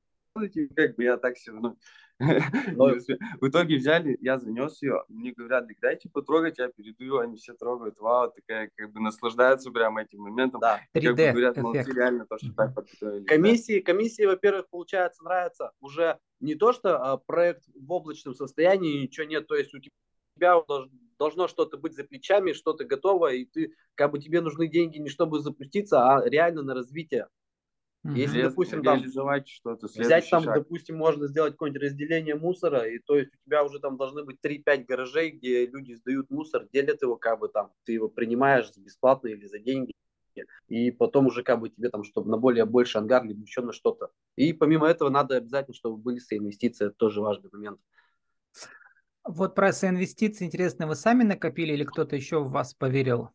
как 0.75 0.95
бы 0.95 1.03
я 1.03 1.17
так 1.17 1.35
все 1.35 1.51
равно 1.51 1.77
но... 2.75 2.91
В 3.39 3.47
итоге 3.47 3.77
взяли, 3.77 4.17
я 4.21 4.37
занес 4.37 4.81
ее, 4.81 5.03
мне 5.09 5.31
говорят, 5.31 5.67
дайте 5.81 6.09
потрогать, 6.09 6.59
я 6.59 6.67
передаю, 6.69 7.17
они 7.17 7.37
все 7.37 7.53
трогают, 7.53 7.99
вау, 7.99 8.31
такая, 8.31 8.69
как 8.75 8.91
бы 8.91 9.01
наслаждаются 9.01 9.71
прям 9.71 9.97
этим 9.97 10.21
моментом. 10.21 10.61
Да, 10.61 10.79
3D 10.95 11.01
как 11.01 11.15
бы 11.15 11.31
говорят, 11.31 11.57
молодцы, 11.57 11.91
реально, 11.91 12.25
то, 12.25 12.37
что 12.37 12.53
так 12.53 12.75
подготовили. 12.75 13.25
Комиссии, 13.25 13.79
да. 13.79 13.85
комиссии, 13.85 14.23
во-первых, 14.23 14.69
получается, 14.69 15.23
нравится 15.23 15.71
уже 15.79 16.19
не 16.39 16.55
то, 16.55 16.73
что 16.73 16.97
а, 16.97 17.17
проект 17.17 17.63
в 17.75 17.91
облачном 17.91 18.35
состоянии, 18.35 19.03
ничего 19.03 19.25
нет, 19.25 19.47
то 19.47 19.55
есть 19.55 19.73
у 19.73 19.79
тебя 19.79 20.61
должно 21.17 21.47
что-то 21.47 21.77
быть 21.77 21.95
за 21.95 22.03
плечами, 22.03 22.53
что-то 22.53 22.83
готово, 22.85 23.33
и 23.33 23.45
ты, 23.45 23.73
как 23.95 24.11
бы 24.11 24.19
тебе 24.19 24.41
нужны 24.41 24.67
деньги 24.67 24.97
не 24.97 25.09
чтобы 25.09 25.39
запуститься, 25.39 26.03
а 26.03 26.27
реально 26.27 26.63
на 26.63 26.73
развитие. 26.73 27.27
Если, 28.03 28.37
Ре- 28.37 28.49
допустим, 28.49 28.83
там 28.83 28.99
что-то, 29.45 29.87
взять 29.87 30.29
там, 30.29 30.43
шаг. 30.43 30.55
допустим, 30.55 30.97
можно 30.97 31.27
сделать 31.27 31.53
какое-нибудь 31.53 31.83
разделение 31.83 32.35
мусора, 32.35 32.87
и 32.87 32.99
то 32.99 33.15
есть 33.15 33.31
у 33.33 33.37
тебя 33.45 33.63
уже 33.63 33.79
там 33.79 33.97
должны 33.97 34.23
быть 34.23 34.41
3-5 34.41 34.85
гаражей, 34.85 35.31
где 35.31 35.65
люди 35.67 35.93
сдают 35.93 36.29
мусор, 36.29 36.67
делят 36.73 37.01
его 37.01 37.15
как 37.15 37.39
бы 37.39 37.47
там, 37.47 37.71
ты 37.85 37.93
его 37.93 38.09
принимаешь 38.09 38.71
бесплатно 38.75 39.27
или 39.27 39.45
за 39.45 39.59
деньги, 39.59 39.93
и 40.67 40.91
потом 40.91 41.27
уже 41.27 41.43
как 41.43 41.59
бы 41.59 41.69
тебе 41.69 41.89
там, 41.89 42.03
чтобы 42.03 42.29
на 42.31 42.37
более 42.37 42.65
больше 42.65 42.97
ангар, 42.97 43.23
либо 43.23 43.41
еще 43.41 43.61
на 43.61 43.71
что-то. 43.71 44.09
И 44.35 44.51
помимо 44.51 44.87
этого 44.87 45.09
надо 45.09 45.37
обязательно, 45.37 45.75
чтобы 45.75 45.97
были 45.97 46.17
соинвестиции, 46.17 46.87
это 46.87 46.95
тоже 46.95 47.21
важный 47.21 47.49
момент. 47.51 47.79
Вот 49.23 49.53
про 49.53 49.71
соинвестиции 49.71 50.45
интересно, 50.45 50.87
вы 50.87 50.95
сами 50.95 51.23
накопили 51.23 51.73
или 51.73 51.83
кто-то 51.83 52.15
еще 52.15 52.39
в 52.39 52.49
вас 52.49 52.73
поверил? 52.73 53.29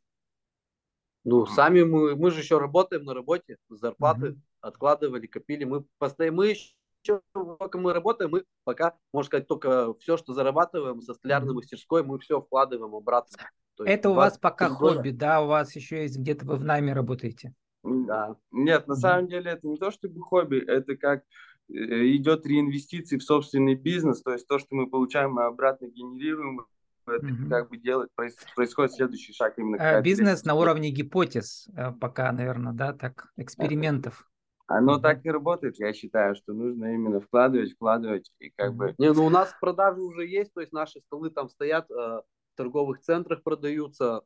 Ну, 1.22 1.46
сами 1.46 1.82
мы, 1.82 2.16
мы 2.16 2.30
же 2.30 2.40
еще 2.40 2.58
работаем 2.58 3.04
на 3.04 3.14
работе, 3.14 3.56
зарплаты. 3.68 4.28
Mm-hmm 4.28 4.40
откладывали, 4.66 5.26
копили. 5.26 5.64
Мы 5.64 5.84
постоянно, 5.98 6.36
мы 6.36 6.48
еще, 6.48 7.20
пока 7.32 7.78
мы 7.78 7.92
работаем, 7.92 8.30
мы 8.30 8.44
пока, 8.64 8.96
можно 9.12 9.26
сказать, 9.26 9.46
только 9.46 9.94
все, 9.94 10.16
что 10.16 10.34
зарабатываем 10.34 11.00
со 11.00 11.14
столярной 11.14 11.54
мастерской, 11.54 12.02
мы 12.02 12.18
все 12.18 12.40
вкладываем 12.40 12.94
обратно. 12.94 13.38
Это 13.78 14.10
у 14.10 14.14
вас 14.14 14.38
пока 14.38 14.68
хобби, 14.68 15.10
да? 15.10 15.42
У 15.42 15.48
вас 15.48 15.76
еще 15.76 16.02
есть 16.02 16.18
где-то 16.18 16.46
вы 16.46 16.56
в 16.56 16.64
найме 16.64 16.92
работаете? 16.92 17.54
Да. 17.82 18.36
Нет, 18.50 18.88
на 18.88 18.96
самом 18.96 19.28
деле 19.28 19.52
это 19.52 19.66
не 19.68 19.76
то, 19.76 19.90
чтобы 19.90 20.20
хобби, 20.20 20.58
это 20.58 20.96
как 20.96 21.22
э, 21.68 21.74
идет 22.16 22.46
реинвестиции 22.46 23.16
в 23.16 23.22
собственный 23.22 23.74
бизнес, 23.74 24.22
то 24.22 24.32
есть 24.32 24.48
то, 24.48 24.58
что 24.58 24.74
мы 24.74 24.88
получаем, 24.88 25.32
мы 25.32 25.44
обратно 25.44 25.86
генерируем, 25.86 26.66
это 27.06 27.26
mm 27.26 27.48
как 27.48 27.68
бы 27.68 27.76
делать, 27.76 28.10
происходит 28.56 28.92
следующий 28.92 29.32
шаг 29.32 29.56
именно. 29.58 29.98
А, 29.98 30.00
бизнес 30.00 30.44
на 30.44 30.54
уровне 30.54 30.90
гипотез 30.90 31.68
э, 31.76 31.92
пока, 31.92 32.32
наверное, 32.32 32.72
да, 32.72 32.92
так, 32.92 33.32
экспериментов. 33.36 34.28
Оно 34.68 34.98
так 34.98 35.24
и 35.24 35.30
работает, 35.30 35.78
я 35.78 35.92
считаю, 35.92 36.34
что 36.34 36.52
нужно 36.52 36.92
именно 36.92 37.20
вкладывать, 37.20 37.72
вкладывать 37.72 38.32
и 38.40 38.50
как 38.50 38.74
бы... 38.74 38.94
Не, 38.98 39.12
ну 39.12 39.24
у 39.26 39.30
нас 39.30 39.54
продажи 39.60 40.00
уже 40.00 40.26
есть, 40.26 40.52
то 40.54 40.60
есть 40.60 40.72
наши 40.72 41.00
столы 41.02 41.30
там 41.30 41.48
стоят, 41.48 41.88
э, 41.90 41.94
в 41.94 42.22
торговых 42.56 43.00
центрах 43.00 43.44
продаются 43.44 44.22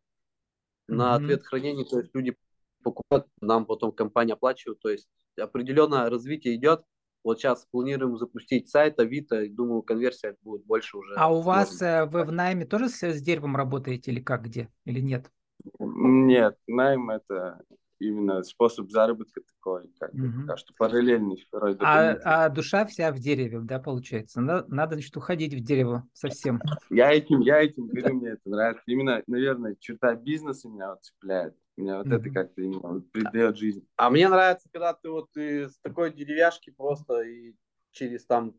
на 0.88 1.14
ответ 1.14 1.44
хранения, 1.44 1.84
то 1.84 1.98
есть 1.98 2.14
люди 2.14 2.36
покупают, 2.82 3.26
нам 3.40 3.66
потом 3.66 3.92
компания 3.92 4.32
оплачивает, 4.32 4.80
то 4.80 4.88
есть 4.88 5.08
определенное 5.38 6.08
развитие 6.08 6.54
идет. 6.56 6.82
Вот 7.22 7.38
сейчас 7.38 7.66
планируем 7.70 8.16
запустить 8.16 8.70
сайт 8.70 8.98
Авито, 8.98 9.42
и 9.42 9.50
думаю, 9.50 9.82
конверсия 9.82 10.36
будет 10.40 10.64
больше 10.64 10.96
уже. 10.96 11.14
А 11.16 11.30
у 11.30 11.42
вас 11.42 11.82
э, 11.82 12.06
вы 12.06 12.24
в 12.24 12.32
найме 12.32 12.64
тоже 12.64 12.88
с, 12.88 13.02
с 13.02 13.20
деревом 13.20 13.56
работаете 13.56 14.10
или 14.10 14.20
как, 14.20 14.44
где, 14.44 14.70
или 14.86 15.00
нет? 15.00 15.30
Нет, 15.78 16.56
найм 16.66 17.10
это 17.10 17.60
именно 18.00 18.42
способ 18.42 18.90
заработка 18.90 19.40
такой, 19.42 19.90
как 19.98 20.12
угу. 20.14 20.42
пока 20.42 20.56
что 20.56 20.72
параллельный 20.76 21.36
второй 21.36 21.76
а, 21.80 22.18
а 22.24 22.48
душа 22.48 22.86
вся 22.86 23.12
в 23.12 23.18
дереве, 23.18 23.60
да, 23.60 23.78
получается? 23.78 24.40
Надо, 24.40 24.66
надо, 24.68 24.94
значит, 24.94 25.16
уходить 25.16 25.54
в 25.54 25.60
дерево 25.60 26.06
совсем. 26.12 26.60
Я 26.88 27.12
этим, 27.12 27.40
я 27.40 27.62
этим 27.62 27.86
говорю, 27.86 28.14
мне 28.14 28.30
это 28.30 28.48
нравится. 28.48 28.82
Именно, 28.86 29.22
наверное, 29.26 29.76
черта 29.78 30.14
бизнеса 30.14 30.68
меня 30.68 30.90
вот 30.90 31.02
цепляет. 31.02 31.54
Меня 31.76 31.98
вот 31.98 32.08
это 32.08 32.30
как-то 32.30 32.60
именно 32.60 32.88
вот 32.88 33.10
придает 33.12 33.56
жизнь. 33.56 33.86
А 33.96 34.10
мне 34.10 34.28
нравится, 34.28 34.68
когда 34.72 34.92
ты 34.94 35.10
вот 35.10 35.34
из 35.36 35.78
такой 35.78 36.12
деревяшки 36.12 36.70
просто 36.70 37.22
и 37.22 37.54
через 37.92 38.26
там 38.26 38.54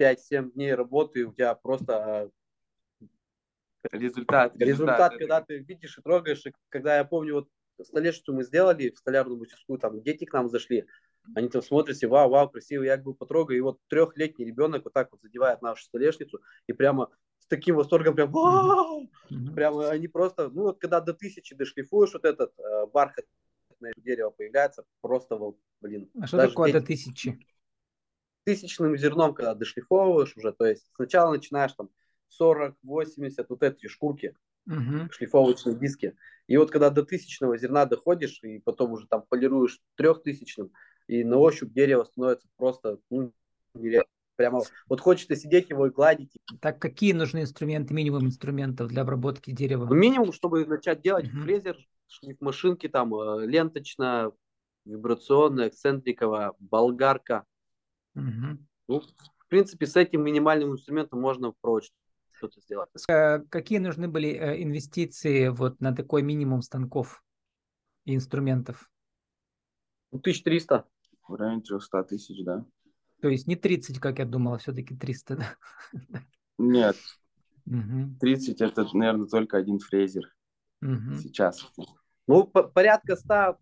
5-7 0.00 0.52
дней 0.52 0.74
работы 0.74 1.24
у 1.24 1.32
тебя 1.32 1.54
просто 1.54 2.30
результат, 3.90 4.54
результат, 4.56 4.60
результат 4.60 5.12
когда 5.16 5.40
ты 5.40 5.58
видишь 5.58 5.98
и 5.98 6.02
трогаешь. 6.02 6.46
И 6.46 6.52
когда 6.68 6.98
я 6.98 7.04
помню, 7.04 7.34
вот 7.34 7.48
столешницу 7.82 8.32
мы 8.34 8.44
сделали 8.44 8.90
в 8.90 8.98
столярную 8.98 9.38
мастерскую, 9.38 9.78
там 9.78 10.02
дети 10.02 10.24
к 10.24 10.32
нам 10.32 10.48
зашли, 10.48 10.86
они 11.34 11.48
там 11.48 11.62
смотрят, 11.62 12.02
и 12.02 12.06
вау, 12.06 12.30
вау, 12.30 12.48
красиво, 12.48 12.82
я 12.82 12.96
бы 12.96 13.14
потрогаю, 13.14 13.58
и 13.58 13.62
вот 13.62 13.78
трехлетний 13.88 14.44
ребенок 14.44 14.84
вот 14.84 14.92
так 14.92 15.10
вот 15.12 15.22
задевает 15.22 15.62
нашу 15.62 15.84
столешницу, 15.84 16.40
и 16.66 16.72
прямо 16.72 17.10
с 17.38 17.46
таким 17.46 17.76
восторгом 17.76 18.14
прям 18.14 18.30
вау, 18.30 19.08
прямо 19.54 19.88
они 19.88 20.08
просто, 20.08 20.48
ну 20.50 20.62
вот 20.62 20.80
когда 20.80 21.00
до 21.00 21.14
тысячи 21.14 21.54
дошлифуешь 21.54 22.12
вот 22.12 22.24
этот 22.24 22.52
э, 22.58 22.86
бархатное 22.92 23.92
дерево 23.96 24.30
появляется, 24.30 24.84
просто, 25.00 25.38
блин. 25.80 26.10
А 26.20 26.26
что 26.26 26.36
такое 26.38 26.72
дети... 26.72 26.80
до 26.80 26.86
тысячи? 26.86 27.46
Тысячным 28.44 28.96
зерном, 28.96 29.34
когда 29.34 29.54
дошлифовываешь 29.54 30.36
уже, 30.36 30.52
то 30.52 30.66
есть 30.66 30.88
сначала 30.94 31.32
начинаешь 31.32 31.72
там 31.74 31.90
40, 32.28 32.76
80, 32.82 33.48
вот 33.48 33.62
эти 33.62 33.86
шкурки, 33.86 34.34
угу. 34.66 35.10
шлифовочные 35.12 35.76
диски. 35.76 36.16
И 36.52 36.56
вот 36.58 36.70
когда 36.70 36.90
до 36.90 37.02
тысячного 37.02 37.56
зерна 37.56 37.86
доходишь, 37.86 38.42
и 38.42 38.58
потом 38.58 38.92
уже 38.92 39.06
там 39.06 39.24
полируешь 39.26 39.80
трехтысячным, 39.94 40.70
и 41.06 41.24
на 41.24 41.38
ощупь 41.38 41.72
дерево 41.72 42.04
становится 42.04 42.46
просто 42.58 42.98
ну, 43.08 43.32
нереально. 43.72 44.06
Прямо 44.36 44.60
вот 44.86 45.00
хочется 45.00 45.34
сидеть 45.34 45.70
его 45.70 45.86
и 45.86 45.90
гладить. 45.90 46.36
Так 46.60 46.78
какие 46.78 47.14
нужны 47.14 47.40
инструменты, 47.40 47.94
минимум 47.94 48.26
инструментов 48.26 48.88
для 48.88 49.00
обработки 49.00 49.50
дерева? 49.50 49.86
Ну, 49.86 49.94
минимум, 49.94 50.34
чтобы 50.34 50.66
начать 50.66 51.00
делать 51.00 51.26
угу. 51.32 51.40
фрезер, 51.40 51.78
шлифмашинки, 52.08 52.86
там 52.86 53.14
э, 53.14 53.46
ленточная, 53.46 54.30
вибрационная, 54.84 55.68
эксцентриковая, 55.68 56.52
болгарка. 56.58 57.46
Угу. 58.14 58.58
Ну, 58.88 59.00
в 59.00 59.46
принципе, 59.48 59.86
с 59.86 59.96
этим 59.96 60.22
минимальным 60.22 60.72
инструментом 60.72 61.18
можно 61.18 61.54
прочь 61.62 61.90
что-то 62.42 62.60
сделать. 62.60 62.90
Э, 63.08 63.40
какие 63.48 63.78
нужны 63.78 64.08
были 64.08 64.30
э, 64.30 64.62
инвестиции 64.62 65.48
вот 65.48 65.80
на 65.80 65.94
такой 65.94 66.22
минимум 66.22 66.62
станков 66.62 67.22
и 68.04 68.14
инструментов? 68.14 68.90
1300. 70.10 70.84
В 71.28 71.34
районе 71.34 71.62
300 71.62 72.04
тысяч, 72.04 72.44
да. 72.44 72.64
То 73.20 73.28
есть 73.28 73.46
не 73.46 73.56
30, 73.56 74.00
как 74.00 74.18
я 74.18 74.24
думал, 74.24 74.54
а 74.54 74.58
все-таки 74.58 74.96
300, 74.96 75.36
да? 76.02 76.22
Нет. 76.58 76.96
Угу. 77.66 78.18
30 78.20 78.60
это, 78.60 78.86
наверное, 78.92 79.26
только 79.26 79.56
один 79.56 79.78
фрезер 79.78 80.34
угу. 80.80 81.14
сейчас. 81.22 81.72
Ну, 82.26 82.44
порядка 82.46 83.16
100 83.16 83.58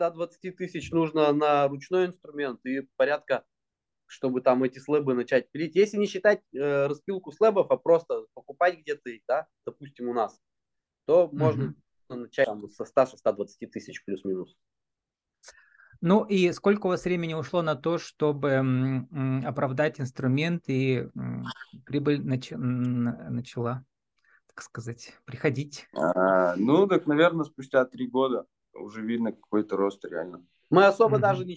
120 0.00 0.56
тысяч 0.56 0.90
нужно 0.92 1.32
на 1.32 1.68
ручной 1.68 2.06
инструмент 2.06 2.64
и 2.64 2.88
порядка 2.96 3.44
чтобы 4.10 4.40
там 4.40 4.64
эти 4.64 4.78
слэбы 4.80 5.14
начать 5.14 5.50
пилить. 5.50 5.76
Если 5.76 5.96
не 5.96 6.06
считать 6.06 6.40
э, 6.52 6.86
распилку 6.86 7.30
слэбов, 7.30 7.70
а 7.70 7.76
просто 7.76 8.24
покупать 8.34 8.80
где-то 8.80 9.08
да, 9.28 9.46
допустим, 9.64 10.08
у 10.08 10.12
нас, 10.12 10.36
то 11.06 11.24
mm-hmm. 11.24 11.38
можно 11.38 11.74
начать 12.08 12.46
там, 12.46 12.68
со 12.70 12.84
100-120 12.84 13.68
тысяч 13.70 14.04
плюс-минус. 14.04 14.56
Ну 16.00 16.24
и 16.24 16.50
сколько 16.52 16.86
у 16.86 16.88
вас 16.88 17.04
времени 17.04 17.34
ушло 17.34 17.62
на 17.62 17.76
то, 17.76 17.98
чтобы 17.98 18.48
м, 18.48 19.44
оправдать 19.46 20.00
инструмент 20.00 20.64
и 20.66 21.08
м, 21.14 21.44
прибыль 21.86 22.20
нач, 22.20 22.50
начала, 22.50 23.84
так 24.48 24.62
сказать, 24.62 25.14
приходить? 25.24 25.86
А, 25.94 26.56
ну, 26.56 26.88
так, 26.88 27.06
наверное, 27.06 27.44
спустя 27.44 27.84
три 27.84 28.08
года 28.08 28.46
уже 28.74 29.02
видно 29.02 29.32
какой-то 29.32 29.76
рост 29.76 30.04
реально. 30.04 30.44
Мы 30.68 30.84
особо 30.86 31.18
mm-hmm. 31.18 31.20
даже 31.20 31.44
не 31.44 31.56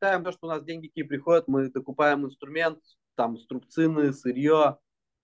считаем 0.00 0.24
то, 0.24 0.32
что 0.32 0.46
у 0.46 0.50
нас 0.50 0.64
деньги 0.64 0.88
какие 0.88 1.04
приходят, 1.04 1.46
мы 1.46 1.68
докупаем 1.70 2.24
инструмент, 2.24 2.78
там 3.16 3.36
струбцины, 3.36 4.14
сырье, 4.14 4.78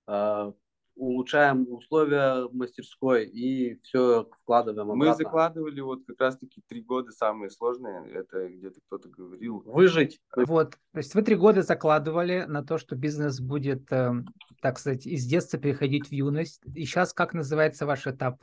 э, 0.07 0.53
улучшаем 0.95 1.67
условия 1.73 2.49
мастерской 2.53 3.27
и 3.27 3.81
все 3.83 4.29
вкладываем 4.43 4.91
обратно. 4.91 5.13
Мы 5.13 5.17
закладывали 5.17 5.81
вот 5.81 6.01
как 6.07 6.21
раз-таки 6.21 6.63
три 6.69 6.83
года 6.83 7.11
самые 7.11 7.49
сложные, 7.49 8.11
это 8.13 8.49
где-то 8.49 8.81
кто-то 8.87 9.09
говорил. 9.09 9.63
Выжить. 9.65 10.21
Вот, 10.35 10.73
то 10.93 10.99
есть 10.99 11.15
вы 11.15 11.23
три 11.23 11.37
года 11.37 11.63
закладывали 11.63 12.45
на 12.47 12.63
то, 12.63 12.77
что 12.77 12.97
бизнес 12.97 13.41
будет, 13.41 13.91
э, 13.91 14.13
так 14.61 14.79
сказать, 14.79 15.07
из 15.07 15.25
детства 15.25 15.59
переходить 15.59 16.09
в 16.09 16.13
юность. 16.13 16.63
И 16.75 16.85
сейчас 16.85 17.15
как 17.15 17.33
называется 17.33 17.87
ваш 17.87 18.07
этап? 18.07 18.43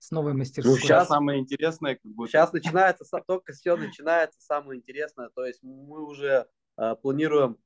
С 0.00 0.10
новой 0.10 0.34
мастерской. 0.34 0.74
Ну, 0.74 0.80
сейчас 0.80 1.08
самое 1.08 1.40
интересное, 1.40 1.96
как 1.96 2.12
будто... 2.12 2.30
Сейчас 2.30 2.52
начинается, 2.52 3.04
только 3.26 3.52
все 3.52 3.76
начинается 3.76 4.40
самое 4.40 4.78
интересное. 4.78 5.30
То 5.34 5.44
есть 5.44 5.62
мы 5.62 6.04
уже 6.04 6.46
э, 6.76 6.96
планируем 6.96 7.58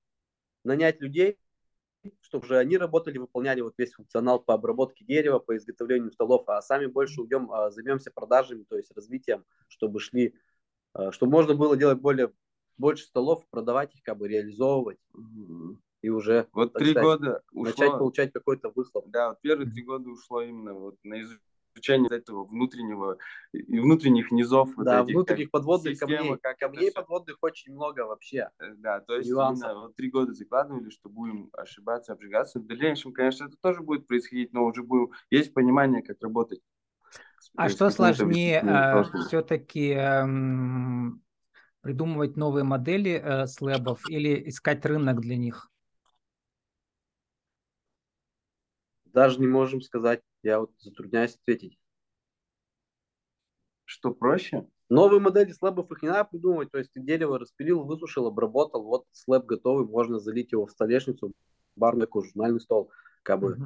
нанять 0.64 1.00
людей, 1.00 1.38
чтобы 2.20 2.44
уже 2.44 2.58
они 2.58 2.76
работали, 2.76 3.18
выполняли 3.18 3.60
вот 3.60 3.74
весь 3.78 3.92
функционал 3.92 4.40
по 4.40 4.54
обработке 4.54 5.04
дерева, 5.04 5.38
по 5.38 5.56
изготовлению 5.56 6.10
столов, 6.10 6.48
а 6.48 6.60
сами 6.62 6.86
больше 6.86 7.20
уйдем, 7.20 7.50
э, 7.52 7.70
займемся 7.70 8.10
продажами, 8.10 8.64
то 8.64 8.76
есть 8.76 8.90
развитием, 8.94 9.44
чтобы 9.68 10.00
шли, 10.00 10.34
э, 10.94 11.10
чтобы 11.12 11.32
можно 11.32 11.54
было 11.54 11.76
делать 11.76 12.00
более 12.00 12.32
больше 12.78 13.04
столов, 13.04 13.46
продавать 13.50 13.94
их, 13.94 14.02
как 14.02 14.18
бы 14.18 14.28
реализовывать. 14.28 14.98
И 16.00 16.08
уже 16.08 16.48
вот 16.52 16.72
три 16.72 16.94
года 16.94 17.42
ушло, 17.52 17.64
начать 17.64 17.92
получать 17.92 18.32
какой-то 18.32 18.72
выхлоп. 18.74 19.08
Да, 19.08 19.28
вот 19.28 19.40
первые 19.40 19.70
три 19.70 19.84
года 19.84 20.10
ушло 20.10 20.42
именно 20.42 20.74
вот 20.74 20.96
на 21.04 21.20
изучение 21.20 21.51
изучение 21.74 22.10
этого 22.10 22.44
внутреннего 22.44 23.18
и 23.52 23.78
внутренних 23.78 24.30
низов. 24.30 24.70
Да, 24.76 24.98
вот 24.98 25.04
этих, 25.04 25.14
внутренних 25.14 25.50
подводных 25.50 25.92
системы, 25.92 26.16
камней. 26.16 26.36
Как 26.42 26.58
камней 26.58 26.90
все... 26.90 26.92
подводных 26.92 27.36
очень 27.40 27.72
много 27.72 28.00
вообще. 28.00 28.50
Э, 28.58 28.74
да, 28.76 29.00
то 29.00 29.16
есть 29.16 29.28
именно 29.28 29.80
вот 29.80 29.96
три 29.96 30.10
года 30.10 30.32
закладывали, 30.32 30.90
что 30.90 31.08
будем 31.08 31.50
ошибаться, 31.52 32.12
обжигаться. 32.12 32.60
В 32.60 32.66
дальнейшем, 32.66 33.12
конечно, 33.12 33.46
это 33.46 33.56
тоже 33.60 33.82
будет 33.82 34.06
происходить, 34.06 34.52
но 34.52 34.64
уже 34.64 34.82
будем 34.82 35.10
есть 35.30 35.52
понимание, 35.54 36.02
как 36.02 36.20
работать. 36.20 36.60
А 37.56 37.68
что 37.68 37.90
сложнее, 37.90 38.62
э, 38.64 39.04
все-таки 39.26 39.90
эм, 39.90 41.22
придумывать 41.80 42.36
новые 42.36 42.64
модели 42.64 43.20
э, 43.22 43.46
слэбов 43.46 44.08
или 44.08 44.48
искать 44.48 44.84
рынок 44.86 45.20
для 45.20 45.36
них? 45.36 45.68
Даже 49.04 49.38
не 49.40 49.46
можем 49.46 49.82
сказать. 49.82 50.22
Я 50.42 50.60
вот 50.60 50.72
затрудняюсь 50.78 51.36
ответить. 51.36 51.78
Что 53.84 54.12
проще? 54.12 54.66
Новые 54.88 55.20
модели 55.20 55.52
слэбов 55.52 55.90
их 55.90 56.02
не 56.02 56.08
надо 56.08 56.28
придумывать. 56.30 56.70
То 56.70 56.78
есть 56.78 56.92
ты 56.92 57.00
дерево 57.00 57.38
распилил, 57.38 57.84
высушил, 57.84 58.26
обработал. 58.26 58.82
Вот 58.84 59.04
слэб 59.12 59.46
готовый, 59.46 59.86
можно 59.86 60.18
залить 60.18 60.52
его 60.52 60.66
в 60.66 60.70
столешницу, 60.70 61.32
барную 61.76 62.08
журнальный 62.12 62.60
стол. 62.60 62.90
Как 63.22 63.40
бы 63.40 63.52
угу. 63.52 63.64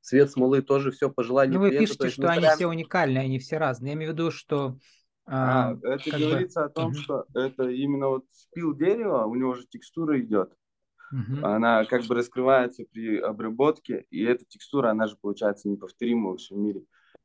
цвет 0.00 0.30
смолы 0.30 0.62
тоже 0.62 0.90
все 0.90 1.10
по 1.10 1.22
желанию 1.22 1.54
Ну 1.54 1.60
вы 1.60 1.70
клиента, 1.70 1.86
пишете, 1.86 2.10
что 2.10 2.28
они 2.28 2.46
все 2.54 2.66
уникальные, 2.66 3.24
они 3.24 3.38
все 3.38 3.58
разные. 3.58 3.90
Я 3.90 3.94
имею 3.96 4.12
в 4.12 4.14
виду, 4.14 4.30
что... 4.30 4.78
А, 5.26 5.70
а, 5.70 5.78
это 5.82 6.10
говорится 6.10 6.60
бы... 6.60 6.66
о 6.66 6.68
том, 6.70 6.86
угу. 6.86 6.94
что 6.94 7.26
это 7.34 7.68
именно 7.68 8.08
вот 8.08 8.24
спил 8.32 8.74
дерева, 8.74 9.24
у 9.24 9.34
него 9.34 9.54
же 9.54 9.66
текстура 9.66 10.20
идет. 10.20 10.52
Угу. 11.14 11.46
Она 11.46 11.84
как 11.84 12.04
бы 12.06 12.14
раскрывается 12.16 12.84
при 12.90 13.18
обработке, 13.18 14.04
и 14.10 14.24
эта 14.24 14.44
текстура, 14.44 14.90
она 14.90 15.06
же 15.06 15.16
получается 15.20 15.68
неповторима 15.68 16.30
во 16.30 16.36
всем 16.36 16.60
мире. 16.60 16.82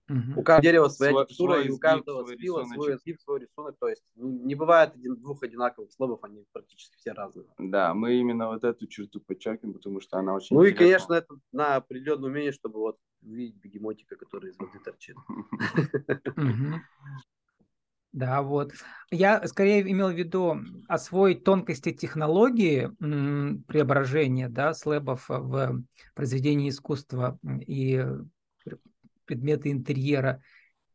Угу. 0.10 0.40
У 0.40 0.44
каждого 0.44 0.62
дерева 0.62 0.88
своя 0.90 1.12
свой, 1.12 1.26
текстура, 1.26 1.54
свой 1.54 1.68
и 1.68 1.70
у 1.70 1.78
каждого 1.78 2.24
свой 2.24 2.36
спила 2.36 2.66
свой 2.66 2.96
изгиб, 2.96 3.20
свой 3.20 3.40
рисунок. 3.42 3.76
То 3.80 3.88
есть 3.88 4.04
ну, 4.16 4.30
не 4.30 4.56
бывает 4.56 4.94
один, 4.96 5.16
двух 5.16 5.44
одинаковых 5.44 5.92
слобов, 5.92 6.24
они 6.24 6.46
практически 6.52 6.98
все 6.98 7.12
разные. 7.14 7.48
Да, 7.58 7.94
мы 7.94 8.16
именно 8.16 8.48
вот 8.48 8.64
эту 8.64 8.88
черту 8.88 9.20
подчеркиваем, 9.22 9.74
потому 9.74 10.02
что 10.02 10.18
она 10.18 10.34
очень 10.34 10.56
Ну 10.56 10.64
интересна. 10.64 10.84
и, 10.84 10.88
конечно, 10.88 11.14
это 11.14 11.36
на 11.52 11.76
определенное 11.76 12.30
умение, 12.30 12.52
чтобы 12.52 12.80
вот 12.80 12.98
увидеть 13.22 13.58
бегемотика, 13.58 14.16
который 14.16 14.52
из 14.52 14.58
воды 14.58 14.80
торчит. 14.84 15.16
Да, 18.12 18.42
вот. 18.42 18.74
Я 19.12 19.48
скорее 19.48 19.82
имел 19.82 20.10
в 20.10 20.18
виду 20.18 20.58
освоить 20.88 21.44
тонкости 21.44 21.92
технологии 21.92 22.90
преображения 23.68 24.50
да, 24.50 24.74
слэбов 24.74 25.26
в 25.30 25.84
произведении 26.16 26.70
искусства 26.70 27.38
и 27.46 28.04
предметы 29.26 29.72
интерьера 29.72 30.42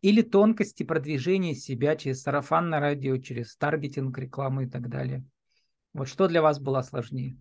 или 0.02 0.22
тонкости 0.22 0.82
продвижения 0.82 1.54
себя 1.54 1.94
через 1.96 2.22
сарафанное 2.22 2.80
радио, 2.80 3.16
через 3.18 3.56
таргетинг, 3.56 4.18
рекламу 4.18 4.62
и 4.62 4.66
так 4.66 4.88
далее. 4.88 5.24
Вот 5.92 6.08
что 6.08 6.26
для 6.26 6.42
вас 6.42 6.58
было 6.58 6.82
сложнее? 6.82 7.38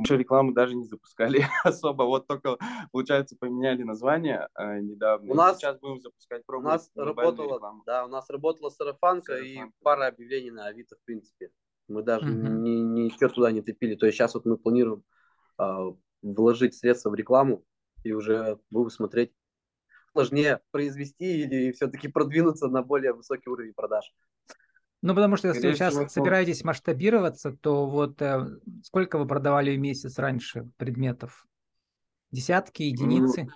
Еще 0.00 0.16
рекламу 0.16 0.52
даже 0.52 0.74
не 0.74 0.84
запускали 0.84 1.44
особо. 1.64 2.04
Вот 2.04 2.26
только, 2.26 2.56
получается, 2.90 3.36
поменяли 3.38 3.82
название 3.82 4.48
э, 4.58 4.80
недавно. 4.80 5.30
У 5.30 5.34
нас 5.34 5.58
сейчас 5.58 5.78
будем 5.78 6.00
запускать 6.00 6.42
У 6.46 6.60
нас 6.60 6.90
работала, 6.94 7.54
рекламу. 7.56 7.82
да, 7.86 8.04
у 8.04 8.08
нас 8.08 8.28
работала 8.30 8.70
сарафанка, 8.70 9.32
сарафанка 9.32 9.36
и 9.36 9.60
пара 9.82 10.06
объявлений 10.06 10.50
на 10.50 10.66
Авито, 10.66 10.96
в 10.96 11.04
принципе. 11.04 11.50
Мы 11.88 12.02
даже 12.02 12.30
угу. 12.30 12.48
ни, 12.48 12.70
ничего 12.70 13.28
туда 13.28 13.52
не 13.52 13.62
топили. 13.62 13.94
То 13.94 14.06
есть 14.06 14.16
сейчас 14.16 14.34
вот 14.34 14.44
мы 14.44 14.56
планируем 14.56 15.04
э, 15.58 15.92
вложить 16.22 16.74
средства 16.74 17.10
в 17.10 17.14
рекламу 17.14 17.64
и 18.04 18.12
уже 18.12 18.58
будем 18.70 18.90
смотреть, 18.90 19.32
сложнее 20.12 20.60
произвести 20.70 21.42
или 21.42 21.72
все-таки 21.72 22.08
продвинуться 22.08 22.68
на 22.68 22.82
более 22.82 23.12
высокий 23.12 23.48
уровень 23.48 23.74
продаж. 23.74 24.12
Ну, 25.02 25.16
потому 25.16 25.36
что 25.36 25.48
если 25.48 25.66
вы 25.66 25.74
сейчас 25.74 25.94
всего, 25.94 26.08
собираетесь 26.08 26.62
масштабироваться, 26.62 27.52
то 27.52 27.86
вот 27.86 28.22
э, 28.22 28.46
сколько 28.84 29.18
вы 29.18 29.26
продавали 29.26 29.76
в 29.76 29.80
месяц 29.80 30.16
раньше 30.18 30.70
предметов? 30.76 31.46
Десятки, 32.30 32.84
единицы? 32.84 33.48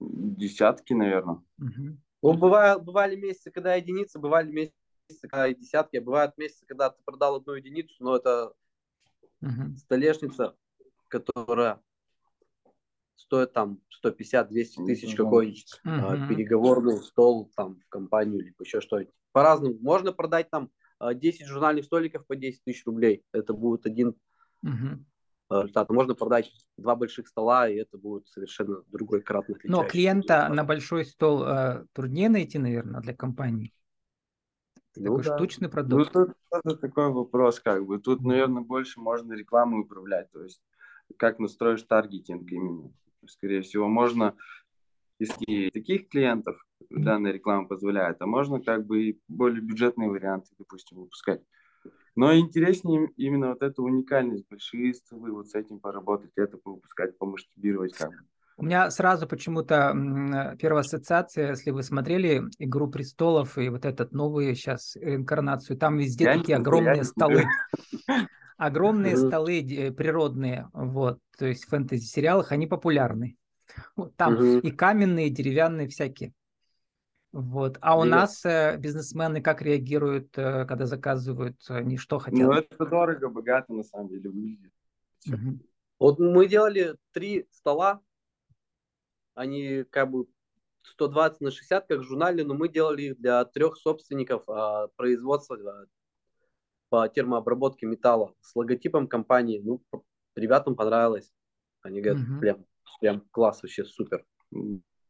Десятки, 0.00 0.94
наверное. 0.94 1.42
Угу. 1.58 1.98
Ну, 2.22 2.34
бывали, 2.34 2.80
бывали 2.80 3.14
месяцы, 3.14 3.52
когда 3.52 3.76
единицы, 3.76 4.18
бывали 4.18 4.50
месяцы, 4.50 4.74
когда 5.22 5.52
десятки, 5.54 5.98
а 5.98 6.02
бывают 6.02 6.36
месяцы, 6.36 6.66
когда 6.66 6.90
ты 6.90 7.00
продал 7.04 7.36
одну 7.36 7.54
единицу, 7.54 7.94
но 8.00 8.16
это 8.16 8.52
угу. 9.40 9.76
столешница, 9.78 10.56
которая 11.06 11.80
стоит 13.16 13.52
там 13.52 13.80
150-200 14.04 14.86
тысяч 14.86 15.14
какой-нибудь 15.14 15.80
угу. 15.84 16.28
переговорный 16.28 16.98
стол 16.98 17.50
там 17.56 17.80
в 17.80 17.88
компанию 17.88 18.40
или 18.40 18.54
еще 18.60 18.80
что-нибудь 18.80 19.12
по-разному. 19.32 19.76
Можно 19.80 20.12
продать 20.12 20.50
там 20.50 20.70
10 21.00 21.42
а, 21.42 21.46
журнальных 21.46 21.84
столиков 21.84 22.26
по 22.26 22.36
10 22.36 22.64
тысяч 22.64 22.84
рублей. 22.86 23.22
Это 23.32 23.52
будет 23.52 23.86
один 23.86 24.14
угу. 24.62 25.04
результат. 25.50 25.90
Можно 25.90 26.14
продать 26.14 26.50
два 26.76 26.96
больших 26.96 27.28
стола, 27.28 27.68
и 27.68 27.76
это 27.76 27.98
будет 27.98 28.28
совершенно 28.28 28.82
другой 28.88 29.22
кратно 29.22 29.56
Но 29.64 29.84
клиента 29.84 30.48
на 30.48 30.64
большой 30.64 31.04
стол 31.04 31.44
э, 31.44 31.84
труднее 31.92 32.28
найти, 32.28 32.58
наверное, 32.58 33.00
для 33.00 33.14
компании. 33.14 33.72
Ну, 34.96 35.04
такой 35.04 35.24
да. 35.24 35.36
штучный 35.36 35.68
продукт. 35.68 36.14
Ну, 36.14 36.26
тут 36.26 36.36
это 36.50 36.76
такой 36.76 37.12
вопрос, 37.12 37.60
как 37.60 37.84
бы. 37.84 37.98
Тут, 37.98 38.22
наверное, 38.22 38.62
больше 38.62 39.00
можно 39.00 39.34
рекламу 39.34 39.82
управлять. 39.82 40.30
То 40.30 40.42
есть, 40.42 40.62
как 41.18 41.38
настроишь 41.38 41.82
таргетинг 41.82 42.50
именно. 42.50 42.90
Скорее 43.28 43.62
всего, 43.62 43.88
можно 43.88 44.34
если 45.18 45.70
таких 45.70 46.08
клиентов 46.08 46.56
данная 46.90 47.32
реклама 47.32 47.66
позволяет, 47.66 48.20
а 48.20 48.26
можно 48.26 48.60
как 48.60 48.86
бы 48.86 49.02
и 49.02 49.20
более 49.28 49.62
бюджетные 49.62 50.10
варианты, 50.10 50.50
допустим, 50.58 50.98
выпускать. 50.98 51.42
Но 52.14 52.34
интереснее 52.34 53.10
именно 53.16 53.50
вот 53.50 53.62
эта 53.62 53.82
уникальность, 53.82 54.46
большие 54.48 54.94
столы, 54.94 55.32
вот 55.32 55.48
с 55.48 55.54
этим 55.54 55.80
поработать, 55.80 56.32
это 56.36 56.58
выпускать, 56.64 57.16
помасштабировать 57.18 57.94
как 57.94 58.10
бы. 58.10 58.16
У 58.58 58.64
меня 58.64 58.90
сразу 58.90 59.28
почему-то 59.28 60.56
первая 60.58 60.80
ассоциация, 60.80 61.50
если 61.50 61.70
вы 61.72 61.82
смотрели 61.82 62.42
«Игру 62.58 62.88
престолов» 62.88 63.58
и 63.58 63.68
вот 63.68 63.84
этот 63.84 64.12
новый 64.12 64.54
сейчас 64.54 64.96
инкарнацию, 64.96 65.76
там 65.76 65.98
везде 65.98 66.24
я 66.24 66.38
такие 66.38 66.56
огромные 66.56 67.04
столы. 67.04 67.44
Огромные 68.56 69.16
столы 69.16 69.60
э, 69.60 69.92
природные, 69.92 70.70
вот, 70.72 71.18
то 71.36 71.46
есть 71.46 71.64
в 71.64 71.68
фэнтези-сериалах 71.68 72.52
они 72.52 72.66
популярны. 72.66 73.36
Там 74.16 74.34
угу. 74.34 74.58
и 74.58 74.70
каменные, 74.70 75.26
и 75.26 75.30
деревянные 75.30 75.88
всякие. 75.88 76.32
Вот. 77.32 77.76
А 77.82 77.98
у 77.98 78.02
Привет. 78.02 78.16
нас 78.16 78.44
э, 78.46 78.76
бизнесмены 78.78 79.42
как 79.42 79.60
реагируют, 79.60 80.38
э, 80.38 80.64
когда 80.64 80.86
заказывают, 80.86 81.56
они 81.68 81.98
что 81.98 82.18
хотят? 82.18 82.40
Ну, 82.40 82.52
это 82.52 82.86
дорого, 82.86 83.28
богато, 83.28 83.74
на 83.74 83.82
самом 83.82 84.08
деле, 84.08 84.30
выглядит. 84.30 84.72
Угу. 85.28 85.58
Вот 85.98 86.18
мы 86.18 86.46
делали 86.46 86.96
три 87.12 87.46
стола, 87.50 88.00
они 89.34 89.84
как 89.90 90.10
бы 90.10 90.26
120 90.82 91.40
на 91.40 91.50
60, 91.50 91.86
как 91.86 92.02
журнале, 92.02 92.44
но 92.44 92.54
мы 92.54 92.68
делали 92.68 93.02
их 93.02 93.18
для 93.18 93.44
трех 93.44 93.76
собственников 93.76 94.48
а, 94.48 94.88
производства 94.96 95.56
а, 95.56 95.86
по 96.88 97.08
термообработке 97.08 97.86
металла 97.86 98.34
с 98.40 98.54
логотипом 98.54 99.08
компании. 99.08 99.60
Ну, 99.64 99.82
ребятам 100.34 100.76
понравилось. 100.76 101.32
Они 101.82 102.00
говорят, 102.00 102.22
угу. 102.22 102.40
прям 102.40 102.66
прям 103.00 103.22
класс, 103.30 103.62
вообще 103.62 103.84
супер. 103.84 104.24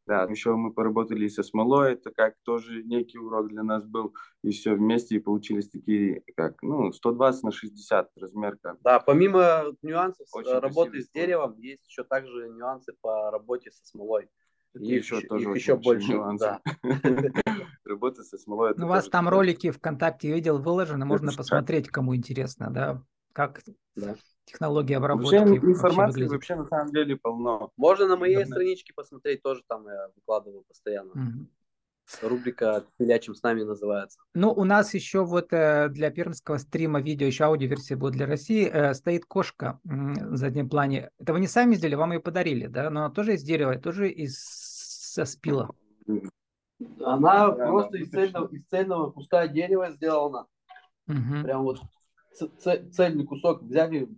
Да, 0.06 0.23
еще 0.25 0.54
мы 0.54 0.73
поработали 0.73 1.26
со 1.26 1.42
смолой, 1.42 1.95
это 1.95 2.12
как 2.12 2.35
тоже 2.45 2.85
некий 2.85 3.18
урок 3.18 3.49
для 3.49 3.64
нас 3.64 3.85
был, 3.85 4.14
и 4.42 4.52
все 4.52 4.75
вместе, 4.75 5.17
и 5.17 5.19
получились 5.19 5.69
такие, 5.69 6.23
как, 6.36 6.62
ну, 6.62 6.93
120 6.93 7.43
на 7.43 7.50
60 7.50 8.10
размер. 8.17 8.56
Как. 8.62 8.80
Да, 8.82 9.00
помимо 9.00 9.65
нюансов 9.82 10.28
Очень 10.32 10.60
работы 10.60 11.02
с 11.02 11.10
деревом, 11.10 11.56
есть 11.58 11.84
еще 11.89 12.04
также 12.04 12.49
нюансы 12.50 12.93
по 13.00 13.32
работе 13.32 13.73
со 13.73 13.84
смолой. 13.84 14.28
И 14.75 14.95
еще 14.95 15.21
тоже 15.23 15.50
их 15.50 15.56
еще 15.56 15.76
больше. 15.76 16.12
Нюансов. 16.12 16.60
Да. 16.62 16.78
Работа 17.86 18.22
со 18.22 18.36
смолой. 18.36 18.75
Ну, 18.76 18.86
у 18.86 18.88
вас 18.88 19.08
там 19.08 19.28
ролики 19.28 19.70
ВКонтакте 19.70 20.32
видел 20.32 20.58
выложены, 20.58 21.06
можно 21.06 21.32
посмотреть, 21.32 21.88
кому 21.88 22.14
интересно, 22.16 22.70
да, 22.70 23.02
как 23.32 23.62
да 23.94 24.16
технологии 24.46 24.94
обработки. 24.94 25.36
Вообще 25.36 25.56
информации 25.56 26.22
вообще, 26.22 26.34
вообще 26.34 26.54
на 26.56 26.66
самом 26.66 26.92
деле 26.92 27.16
полно. 27.16 27.72
Можно 27.76 28.08
на 28.08 28.16
моей 28.16 28.36
Интернет. 28.36 28.54
страничке 28.54 28.92
посмотреть, 28.94 29.42
тоже 29.42 29.62
там 29.66 29.86
я 29.86 30.08
выкладываю 30.14 30.62
постоянно. 30.66 31.10
Угу. 31.10 32.28
Рубрика 32.28 32.84
«Телячим 32.99 33.34
с 33.34 33.42
нами» 33.42 33.62
называется. 33.64 34.20
Ну, 34.32 34.52
у 34.52 34.62
нас 34.62 34.94
еще 34.94 35.25
вот 35.25 35.52
э, 35.52 35.88
для 35.88 36.10
пермского 36.10 36.58
стрима 36.58 37.00
видео, 37.00 37.26
еще 37.26 37.44
аудиоверсия 37.44 37.96
будет 37.96 38.12
для 38.12 38.26
России, 38.26 38.70
э, 38.72 38.94
стоит 38.94 39.26
кошка 39.26 39.80
э, 39.84 39.88
в 39.88 40.36
заднем 40.36 40.68
плане. 40.68 41.10
Это 41.18 41.32
вы 41.32 41.40
не 41.40 41.49
сами 41.49 41.75
сделали, 41.75 41.96
вам 41.96 42.12
ее 42.12 42.20
подарили, 42.20 42.68
да? 42.68 42.90
Но 42.90 43.00
она 43.00 43.10
тоже 43.10 43.34
из 43.34 43.42
дерева, 43.42 43.76
тоже 43.78 44.08
из 44.08 44.38
со 44.38 45.25
спила. 45.25 45.75
Она 47.00 47.50
да, 47.50 47.67
просто 47.69 47.99
из 47.99 48.10
цельного, 48.10 48.49
из 48.49 48.65
цельного 48.67 49.10
куска 49.10 49.49
дерева 49.49 49.91
сделана. 49.93 50.47
Угу. 51.08 51.43
Прям 51.43 51.62
вот 51.62 51.80
цельный 52.93 53.25
кусок 53.25 53.62
взяли, 53.62 54.08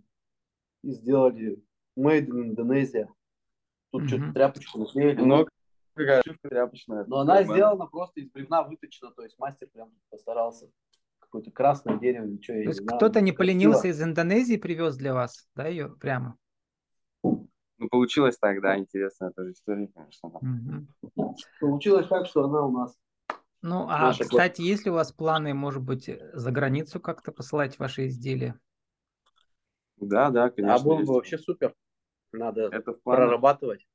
и 0.83 0.91
сделали 0.91 1.61
Made 1.97 2.27
in 2.27 2.55
Indonesia. 2.55 3.07
Тут 3.91 4.03
mm-hmm. 4.03 4.07
что-то 4.07 4.33
тряпочку 4.33 4.79
наклеили. 4.79 5.21
Ну, 5.21 5.47
какая 5.95 6.23
тряпочная. 6.41 7.05
Но 7.07 7.19
она 7.19 7.43
сделана 7.43 7.87
просто 7.87 8.21
из 8.21 8.29
бревна 8.29 8.63
выточена, 8.63 9.11
то 9.11 9.23
есть 9.23 9.37
мастер 9.39 9.67
прям 9.73 9.91
постарался. 10.09 10.69
Какое-то 11.19 11.51
красное 11.51 11.99
дерево, 11.99 12.25
ничего 12.25 12.57
То 12.63 12.69
есть 12.69 12.85
кто-то 12.85 13.21
не 13.21 13.31
поленился 13.31 13.87
из 13.87 14.01
Индонезии 14.01 14.57
привез 14.57 14.97
для 14.97 15.13
вас, 15.13 15.47
да, 15.55 15.67
ее 15.67 15.89
прямо? 15.89 16.37
Получилось 17.89 18.37
так, 18.37 18.61
да, 18.61 18.77
интересная 18.77 19.31
тоже 19.31 19.51
история, 19.51 19.87
конечно. 19.87 20.29
Да. 20.29 20.39
Угу. 21.15 21.35
Получилось 21.59 22.07
так, 22.07 22.27
что 22.27 22.45
она 22.45 22.65
у 22.65 22.71
нас 22.71 22.95
ну, 23.61 23.87
а, 23.89 23.99
Наша 23.99 24.23
кстати, 24.23 24.57
класс. 24.57 24.67
есть 24.67 24.85
ли 24.85 24.91
у 24.91 24.93
вас 24.93 25.11
планы, 25.11 25.53
может 25.53 25.83
быть, 25.83 26.09
за 26.33 26.51
границу 26.51 27.01
как-то 27.01 27.31
посылать 27.31 27.77
ваши 27.77 28.07
изделия? 28.07 28.59
Да, 29.97 30.29
да, 30.29 30.49
конечно. 30.49 30.75
А 30.75 30.79
было 30.79 30.99
бы 30.99 31.13
вообще 31.13 31.37
супер. 31.37 31.75
Надо 32.31 32.69
Это 32.71 32.93
прорабатывать. 32.93 33.85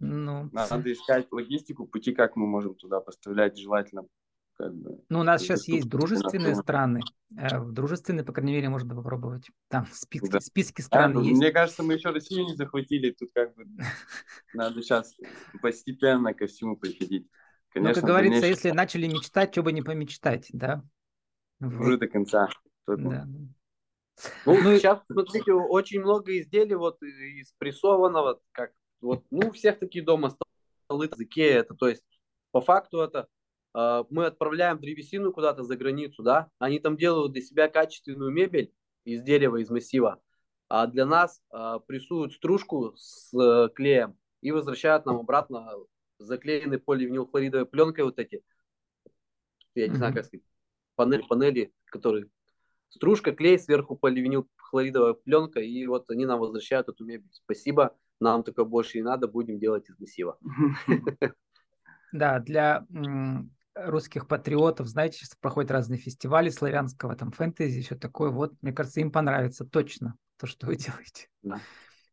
Ну, 0.00 0.48
Надо 0.52 0.92
искать 0.92 1.30
логистику, 1.32 1.86
пути, 1.86 2.14
как 2.14 2.36
мы 2.36 2.46
можем 2.46 2.74
туда 2.76 3.00
поставлять, 3.00 3.58
желательно. 3.58 4.06
Как 4.58 4.74
бы, 4.74 5.00
ну, 5.08 5.20
у 5.20 5.22
нас 5.22 5.42
сейчас 5.42 5.68
есть 5.68 5.88
дружественные 5.88 6.56
страны. 6.56 7.00
Э, 7.36 7.60
в 7.60 7.70
дружественные, 7.70 8.24
по 8.24 8.32
крайней 8.32 8.54
мере, 8.54 8.68
можно 8.68 8.92
попробовать. 8.92 9.48
Там 9.68 9.86
списки, 9.92 10.32
да. 10.32 10.40
списки 10.40 10.80
стран 10.80 11.16
а, 11.16 11.20
есть. 11.20 11.38
Мне 11.38 11.52
кажется, 11.52 11.84
мы 11.84 11.94
еще 11.94 12.10
Россию 12.10 12.46
не 12.46 12.56
захватили. 12.56 13.12
Тут 13.12 13.30
как 13.32 13.54
бы 13.54 13.64
надо 14.54 14.82
сейчас 14.82 15.14
постепенно 15.62 16.34
ко 16.34 16.48
всему 16.48 16.76
приходить. 16.76 17.28
Конечно, 17.72 18.00
ну, 18.00 18.00
как 18.00 18.04
говорится, 18.04 18.46
если 18.46 18.70
начали 18.72 19.06
мечтать, 19.06 19.52
что 19.52 19.62
бы 19.62 19.72
не 19.72 19.82
помечтать, 19.82 20.48
да? 20.52 20.82
Уже 21.60 21.92
вот. 21.92 22.00
до 22.00 22.08
конца. 22.08 22.48
Да. 22.88 23.28
Ну, 24.44 24.62
ну, 24.62 24.76
сейчас, 24.76 25.00
смотрите, 25.08 25.52
очень 25.52 26.00
много 26.00 26.36
изделий 26.36 26.74
вот 26.74 27.00
из 27.00 27.52
прессованного, 27.58 28.40
как 28.50 28.72
вот, 29.00 29.24
ну, 29.30 29.50
у 29.50 29.52
всех 29.52 29.78
такие 29.78 30.04
дома 30.04 30.30
столы, 30.88 31.06
языке, 31.06 31.46
это, 31.46 31.74
то 31.74 31.88
есть, 31.88 32.02
по 32.50 32.60
факту 32.60 33.00
это 33.02 33.28
мы 33.74 34.26
отправляем 34.26 34.80
древесину 34.80 35.32
куда-то 35.32 35.62
за 35.62 35.76
границу, 35.76 36.22
да, 36.22 36.50
они 36.58 36.80
там 36.80 36.96
делают 36.96 37.32
для 37.32 37.42
себя 37.42 37.68
качественную 37.68 38.30
мебель 38.30 38.72
из 39.04 39.22
дерева, 39.22 39.56
из 39.56 39.70
массива, 39.70 40.20
а 40.68 40.86
для 40.86 41.06
нас 41.06 41.40
э, 41.52 41.78
прессуют 41.86 42.34
стружку 42.34 42.92
с 42.96 43.32
э, 43.34 43.68
клеем 43.74 44.16
и 44.42 44.52
возвращают 44.52 45.06
нам 45.06 45.16
обратно 45.16 45.66
заклеенные 46.18 46.78
поливинилхлоридовой 46.78 47.66
пленкой 47.66 48.04
вот 48.04 48.18
эти, 48.18 48.42
я 49.74 49.88
не 49.88 49.96
знаю, 49.96 50.14
как 50.14 50.26
сказать, 50.26 50.44
панели, 50.94 51.22
панели, 51.22 51.72
которые 51.86 52.28
стружка, 52.90 53.32
клей, 53.32 53.58
сверху 53.58 53.96
поливинил 53.96 54.48
хлоридовая 54.56 55.14
пленка, 55.14 55.60
и 55.60 55.86
вот 55.86 56.10
они 56.10 56.26
нам 56.26 56.40
возвращают 56.40 56.88
эту 56.88 57.04
мебель. 57.04 57.30
Спасибо, 57.32 57.96
нам 58.20 58.42
такое 58.42 58.64
больше 58.64 58.98
не 58.98 59.04
надо, 59.04 59.26
будем 59.26 59.58
делать 59.58 59.88
из 59.88 59.98
массива. 59.98 60.38
Да, 62.10 62.40
для 62.40 62.86
русских 63.86 64.26
патриотов, 64.26 64.88
знаете, 64.88 65.18
сейчас 65.18 65.36
проходят 65.40 65.70
разные 65.70 65.98
фестивали 65.98 66.50
славянского, 66.50 67.16
там 67.16 67.30
фэнтези, 67.30 67.82
все 67.82 67.96
такое, 67.96 68.30
вот, 68.30 68.54
мне 68.62 68.72
кажется, 68.72 69.00
им 69.00 69.10
понравится 69.10 69.64
точно. 69.64 70.16
то, 70.38 70.46
что 70.46 70.66
вы 70.66 70.76
делаете. 70.76 71.28
Да. 71.42 71.60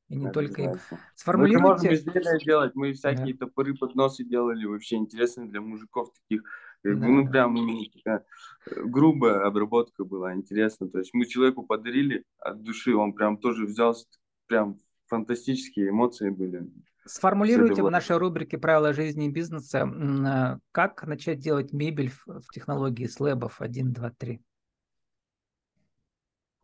И 0.07 0.15
не 0.17 0.29
только 0.31 0.61
им. 0.61 0.71
Сформулируйте... 1.15 1.63
Мы 1.63 1.69
можем 1.69 1.93
изделия 1.93 2.39
делать, 2.39 2.75
мы 2.75 2.93
всякие 2.93 3.33
да. 3.33 3.45
топоры, 3.45 3.73
подносы 3.73 4.23
делали, 4.23 4.65
вообще 4.65 4.97
интересно 4.97 5.47
для 5.49 5.61
мужиков 5.61 6.09
таких. 6.13 6.43
Да. 6.83 6.91
Ну, 6.91 7.27
прям 7.27 7.57
такая 7.91 8.23
грубая 8.65 9.45
обработка 9.45 10.05
была, 10.05 10.35
интересно. 10.35 10.87
То 10.87 10.99
есть 10.99 11.11
мы 11.13 11.25
человеку 11.25 11.63
подарили 11.63 12.23
от 12.37 12.61
души, 12.61 12.95
он 12.95 13.13
прям 13.13 13.37
тоже 13.37 13.65
взялся, 13.65 14.05
прям 14.45 14.77
фантастические 15.07 15.89
эмоции 15.89 16.29
были. 16.29 16.69
Сформулируйте 17.07 17.83
в 17.83 17.91
нашей 17.91 18.17
рубрике 18.17 18.57
«Правила 18.57 18.91
жизни 18.91 19.27
и 19.27 19.31
бизнеса», 19.31 19.87
э, 19.87 20.59
как 20.71 21.03
начать 21.03 21.37
делать 21.37 21.71
мебель 21.71 22.11
в 22.25 22.51
технологии 22.51 23.05
слэбов 23.05 23.61
1, 23.61 23.93
2, 23.93 24.09
3? 24.17 24.41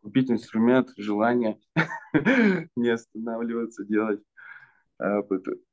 Купить 0.02 0.30
инструмент, 0.32 0.90
желание, 0.96 1.60
не 2.76 2.88
останавливаться, 2.88 3.84
делать. 3.84 4.20
А, 4.98 5.20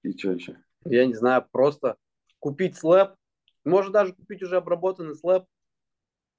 и 0.04 0.16
что 0.16 0.34
еще? 0.34 0.58
Я 0.86 1.08
не 1.08 1.16
знаю, 1.16 1.48
просто 1.52 1.98
купить 2.38 2.78
слэб, 2.78 3.16
можно 3.66 3.92
даже 3.92 4.14
купить 4.14 4.44
уже 4.44 4.58
обработанный 4.58 5.16
слэб, 5.16 5.46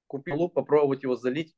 купить 0.07 0.35
лук, 0.35 0.53
попробовать 0.53 1.03
его 1.03 1.17
залить, 1.17 1.53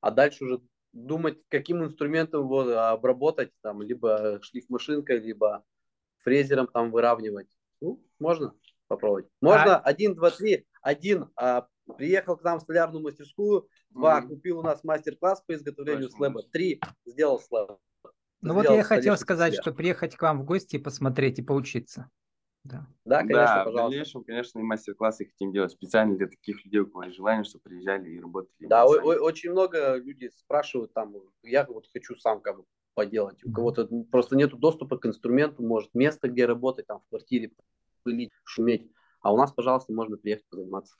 а 0.00 0.10
дальше 0.10 0.44
уже 0.44 0.60
думать, 0.92 1.38
каким 1.48 1.84
инструментом 1.84 2.42
его 2.42 2.62
обработать, 2.62 3.52
там, 3.62 3.80
либо 3.80 4.40
шлифмашинкой, 4.42 5.20
либо 5.20 5.64
фрезером 6.26 6.66
там 6.66 6.90
выравнивать. 6.90 7.46
Ну, 7.80 8.04
можно 8.18 8.52
попробовать. 8.88 9.28
Можно 9.40 9.76
а... 9.76 9.80
один, 9.80 10.14
два, 10.14 10.30
три. 10.32 10.66
Один 10.82 11.30
а, 11.36 11.68
приехал 11.96 12.36
к 12.36 12.42
нам 12.42 12.58
в 12.58 12.62
столярную 12.62 13.02
мастерскую, 13.02 13.68
два 13.90 14.20
mm-hmm. 14.20 14.28
купил 14.28 14.58
у 14.58 14.62
нас 14.62 14.82
мастер-класс 14.82 15.42
по 15.46 15.54
изготовлению 15.54 16.08
Точно. 16.08 16.16
слэба, 16.16 16.42
три 16.42 16.80
сделал 17.04 17.38
слэб. 17.38 17.78
Ну 18.40 18.54
вот 18.54 18.64
я 18.64 18.82
хотел 18.82 19.16
сказать, 19.16 19.54
что 19.54 19.72
приехать 19.72 20.16
к 20.16 20.22
вам 20.22 20.42
в 20.42 20.44
гости 20.44 20.76
и 20.76 20.80
посмотреть 20.80 21.38
и 21.38 21.42
поучиться. 21.42 22.10
Да, 22.64 22.84
да 23.04 23.18
конечно, 23.18 23.44
да, 23.44 23.64
пожалуйста. 23.64 23.70
в 23.70 23.90
дальнейшем, 23.90 24.24
конечно, 24.24 24.58
и 24.58 24.62
мастер-классы 24.62 25.26
хотим 25.26 25.52
делать 25.52 25.70
специально 25.70 26.16
для 26.16 26.26
таких 26.26 26.64
людей, 26.64 26.80
у 26.80 26.86
кого 26.88 27.04
есть 27.04 27.16
желание, 27.16 27.44
чтобы 27.44 27.62
приезжали 27.62 28.10
и 28.10 28.20
работали. 28.20 28.66
Да, 28.66 28.84
о- 28.84 28.98
о- 28.98 29.22
очень 29.22 29.52
много 29.52 29.94
людей 29.98 30.32
спрашивают 30.32 30.92
там, 30.92 31.14
я 31.44 31.64
вот 31.64 31.86
хочу 31.92 32.16
сам 32.16 32.40
как 32.40 32.56
бы 32.56 32.64
поделать. 32.96 33.44
У 33.44 33.52
кого-то 33.52 33.86
просто 34.10 34.36
нет 34.36 34.58
доступа 34.58 34.96
к 34.96 35.06
инструменту, 35.06 35.62
может 35.62 35.94
место, 35.94 36.28
где 36.28 36.46
работать, 36.46 36.86
там 36.86 37.00
в 37.00 37.08
квартире 37.10 37.52
пылить, 38.02 38.32
шуметь. 38.42 38.90
А 39.20 39.32
у 39.32 39.36
нас, 39.36 39.52
пожалуйста, 39.52 39.92
можно 39.92 40.16
приехать 40.16 40.46
позаниматься. 40.48 40.96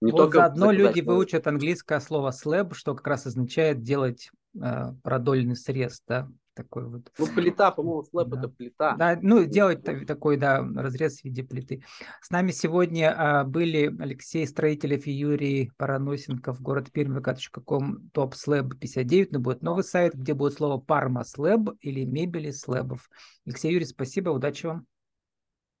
Не 0.00 0.10
вот 0.10 0.18
только 0.18 0.38
заодно 0.38 0.72
люди 0.72 1.00
выучат 1.00 1.46
английское 1.46 2.00
слово 2.00 2.30
slab, 2.30 2.72
что 2.74 2.94
как 2.94 3.06
раз 3.06 3.26
означает 3.26 3.82
делать 3.82 4.30
э, 4.60 4.92
продольный 5.02 5.54
срез, 5.54 6.02
да, 6.08 6.28
такой 6.54 6.88
вот. 6.88 7.10
Ну, 7.18 7.26
плита, 7.26 7.70
по-моему, 7.70 8.02
слэп 8.04 8.28
да. 8.28 8.38
это 8.38 8.48
плита. 8.48 8.96
Да, 8.96 9.18
ну, 9.20 9.44
делать 9.44 9.82
такой, 9.82 10.36
да, 10.36 10.66
разрез 10.76 11.20
в 11.20 11.24
виде 11.24 11.42
плиты. 11.42 11.82
С 12.20 12.30
нами 12.30 12.50
сегодня 12.50 13.14
а, 13.16 13.44
были 13.44 13.94
Алексей 14.00 14.46
Строителев 14.46 15.06
и 15.06 15.12
Юрий 15.12 15.70
Параносенков, 15.76 16.60
город 16.60 16.90
Пермь, 16.92 17.16
vk.com, 17.18 18.10
топ 18.10 18.34
слэб 18.34 18.78
59, 18.78 19.32
но 19.32 19.38
будет 19.40 19.62
новый 19.62 19.84
сайт, 19.84 20.14
где 20.14 20.34
будет 20.34 20.54
слово 20.54 20.78
парма 20.78 21.24
слэб 21.24 21.70
или 21.80 22.04
мебели 22.04 22.50
слэбов. 22.50 23.08
Алексей 23.46 23.72
Юрий, 23.72 23.86
спасибо, 23.86 24.30
удачи 24.30 24.66
вам. 24.66 24.86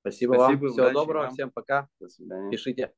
Спасибо, 0.00 0.34
спасибо 0.34 0.64
вам, 0.64 0.72
всего 0.72 0.90
доброго, 0.90 1.22
вам. 1.24 1.32
всем 1.32 1.50
пока. 1.50 1.88
До 2.00 2.08
свидания. 2.08 2.50
Пишите. 2.50 2.92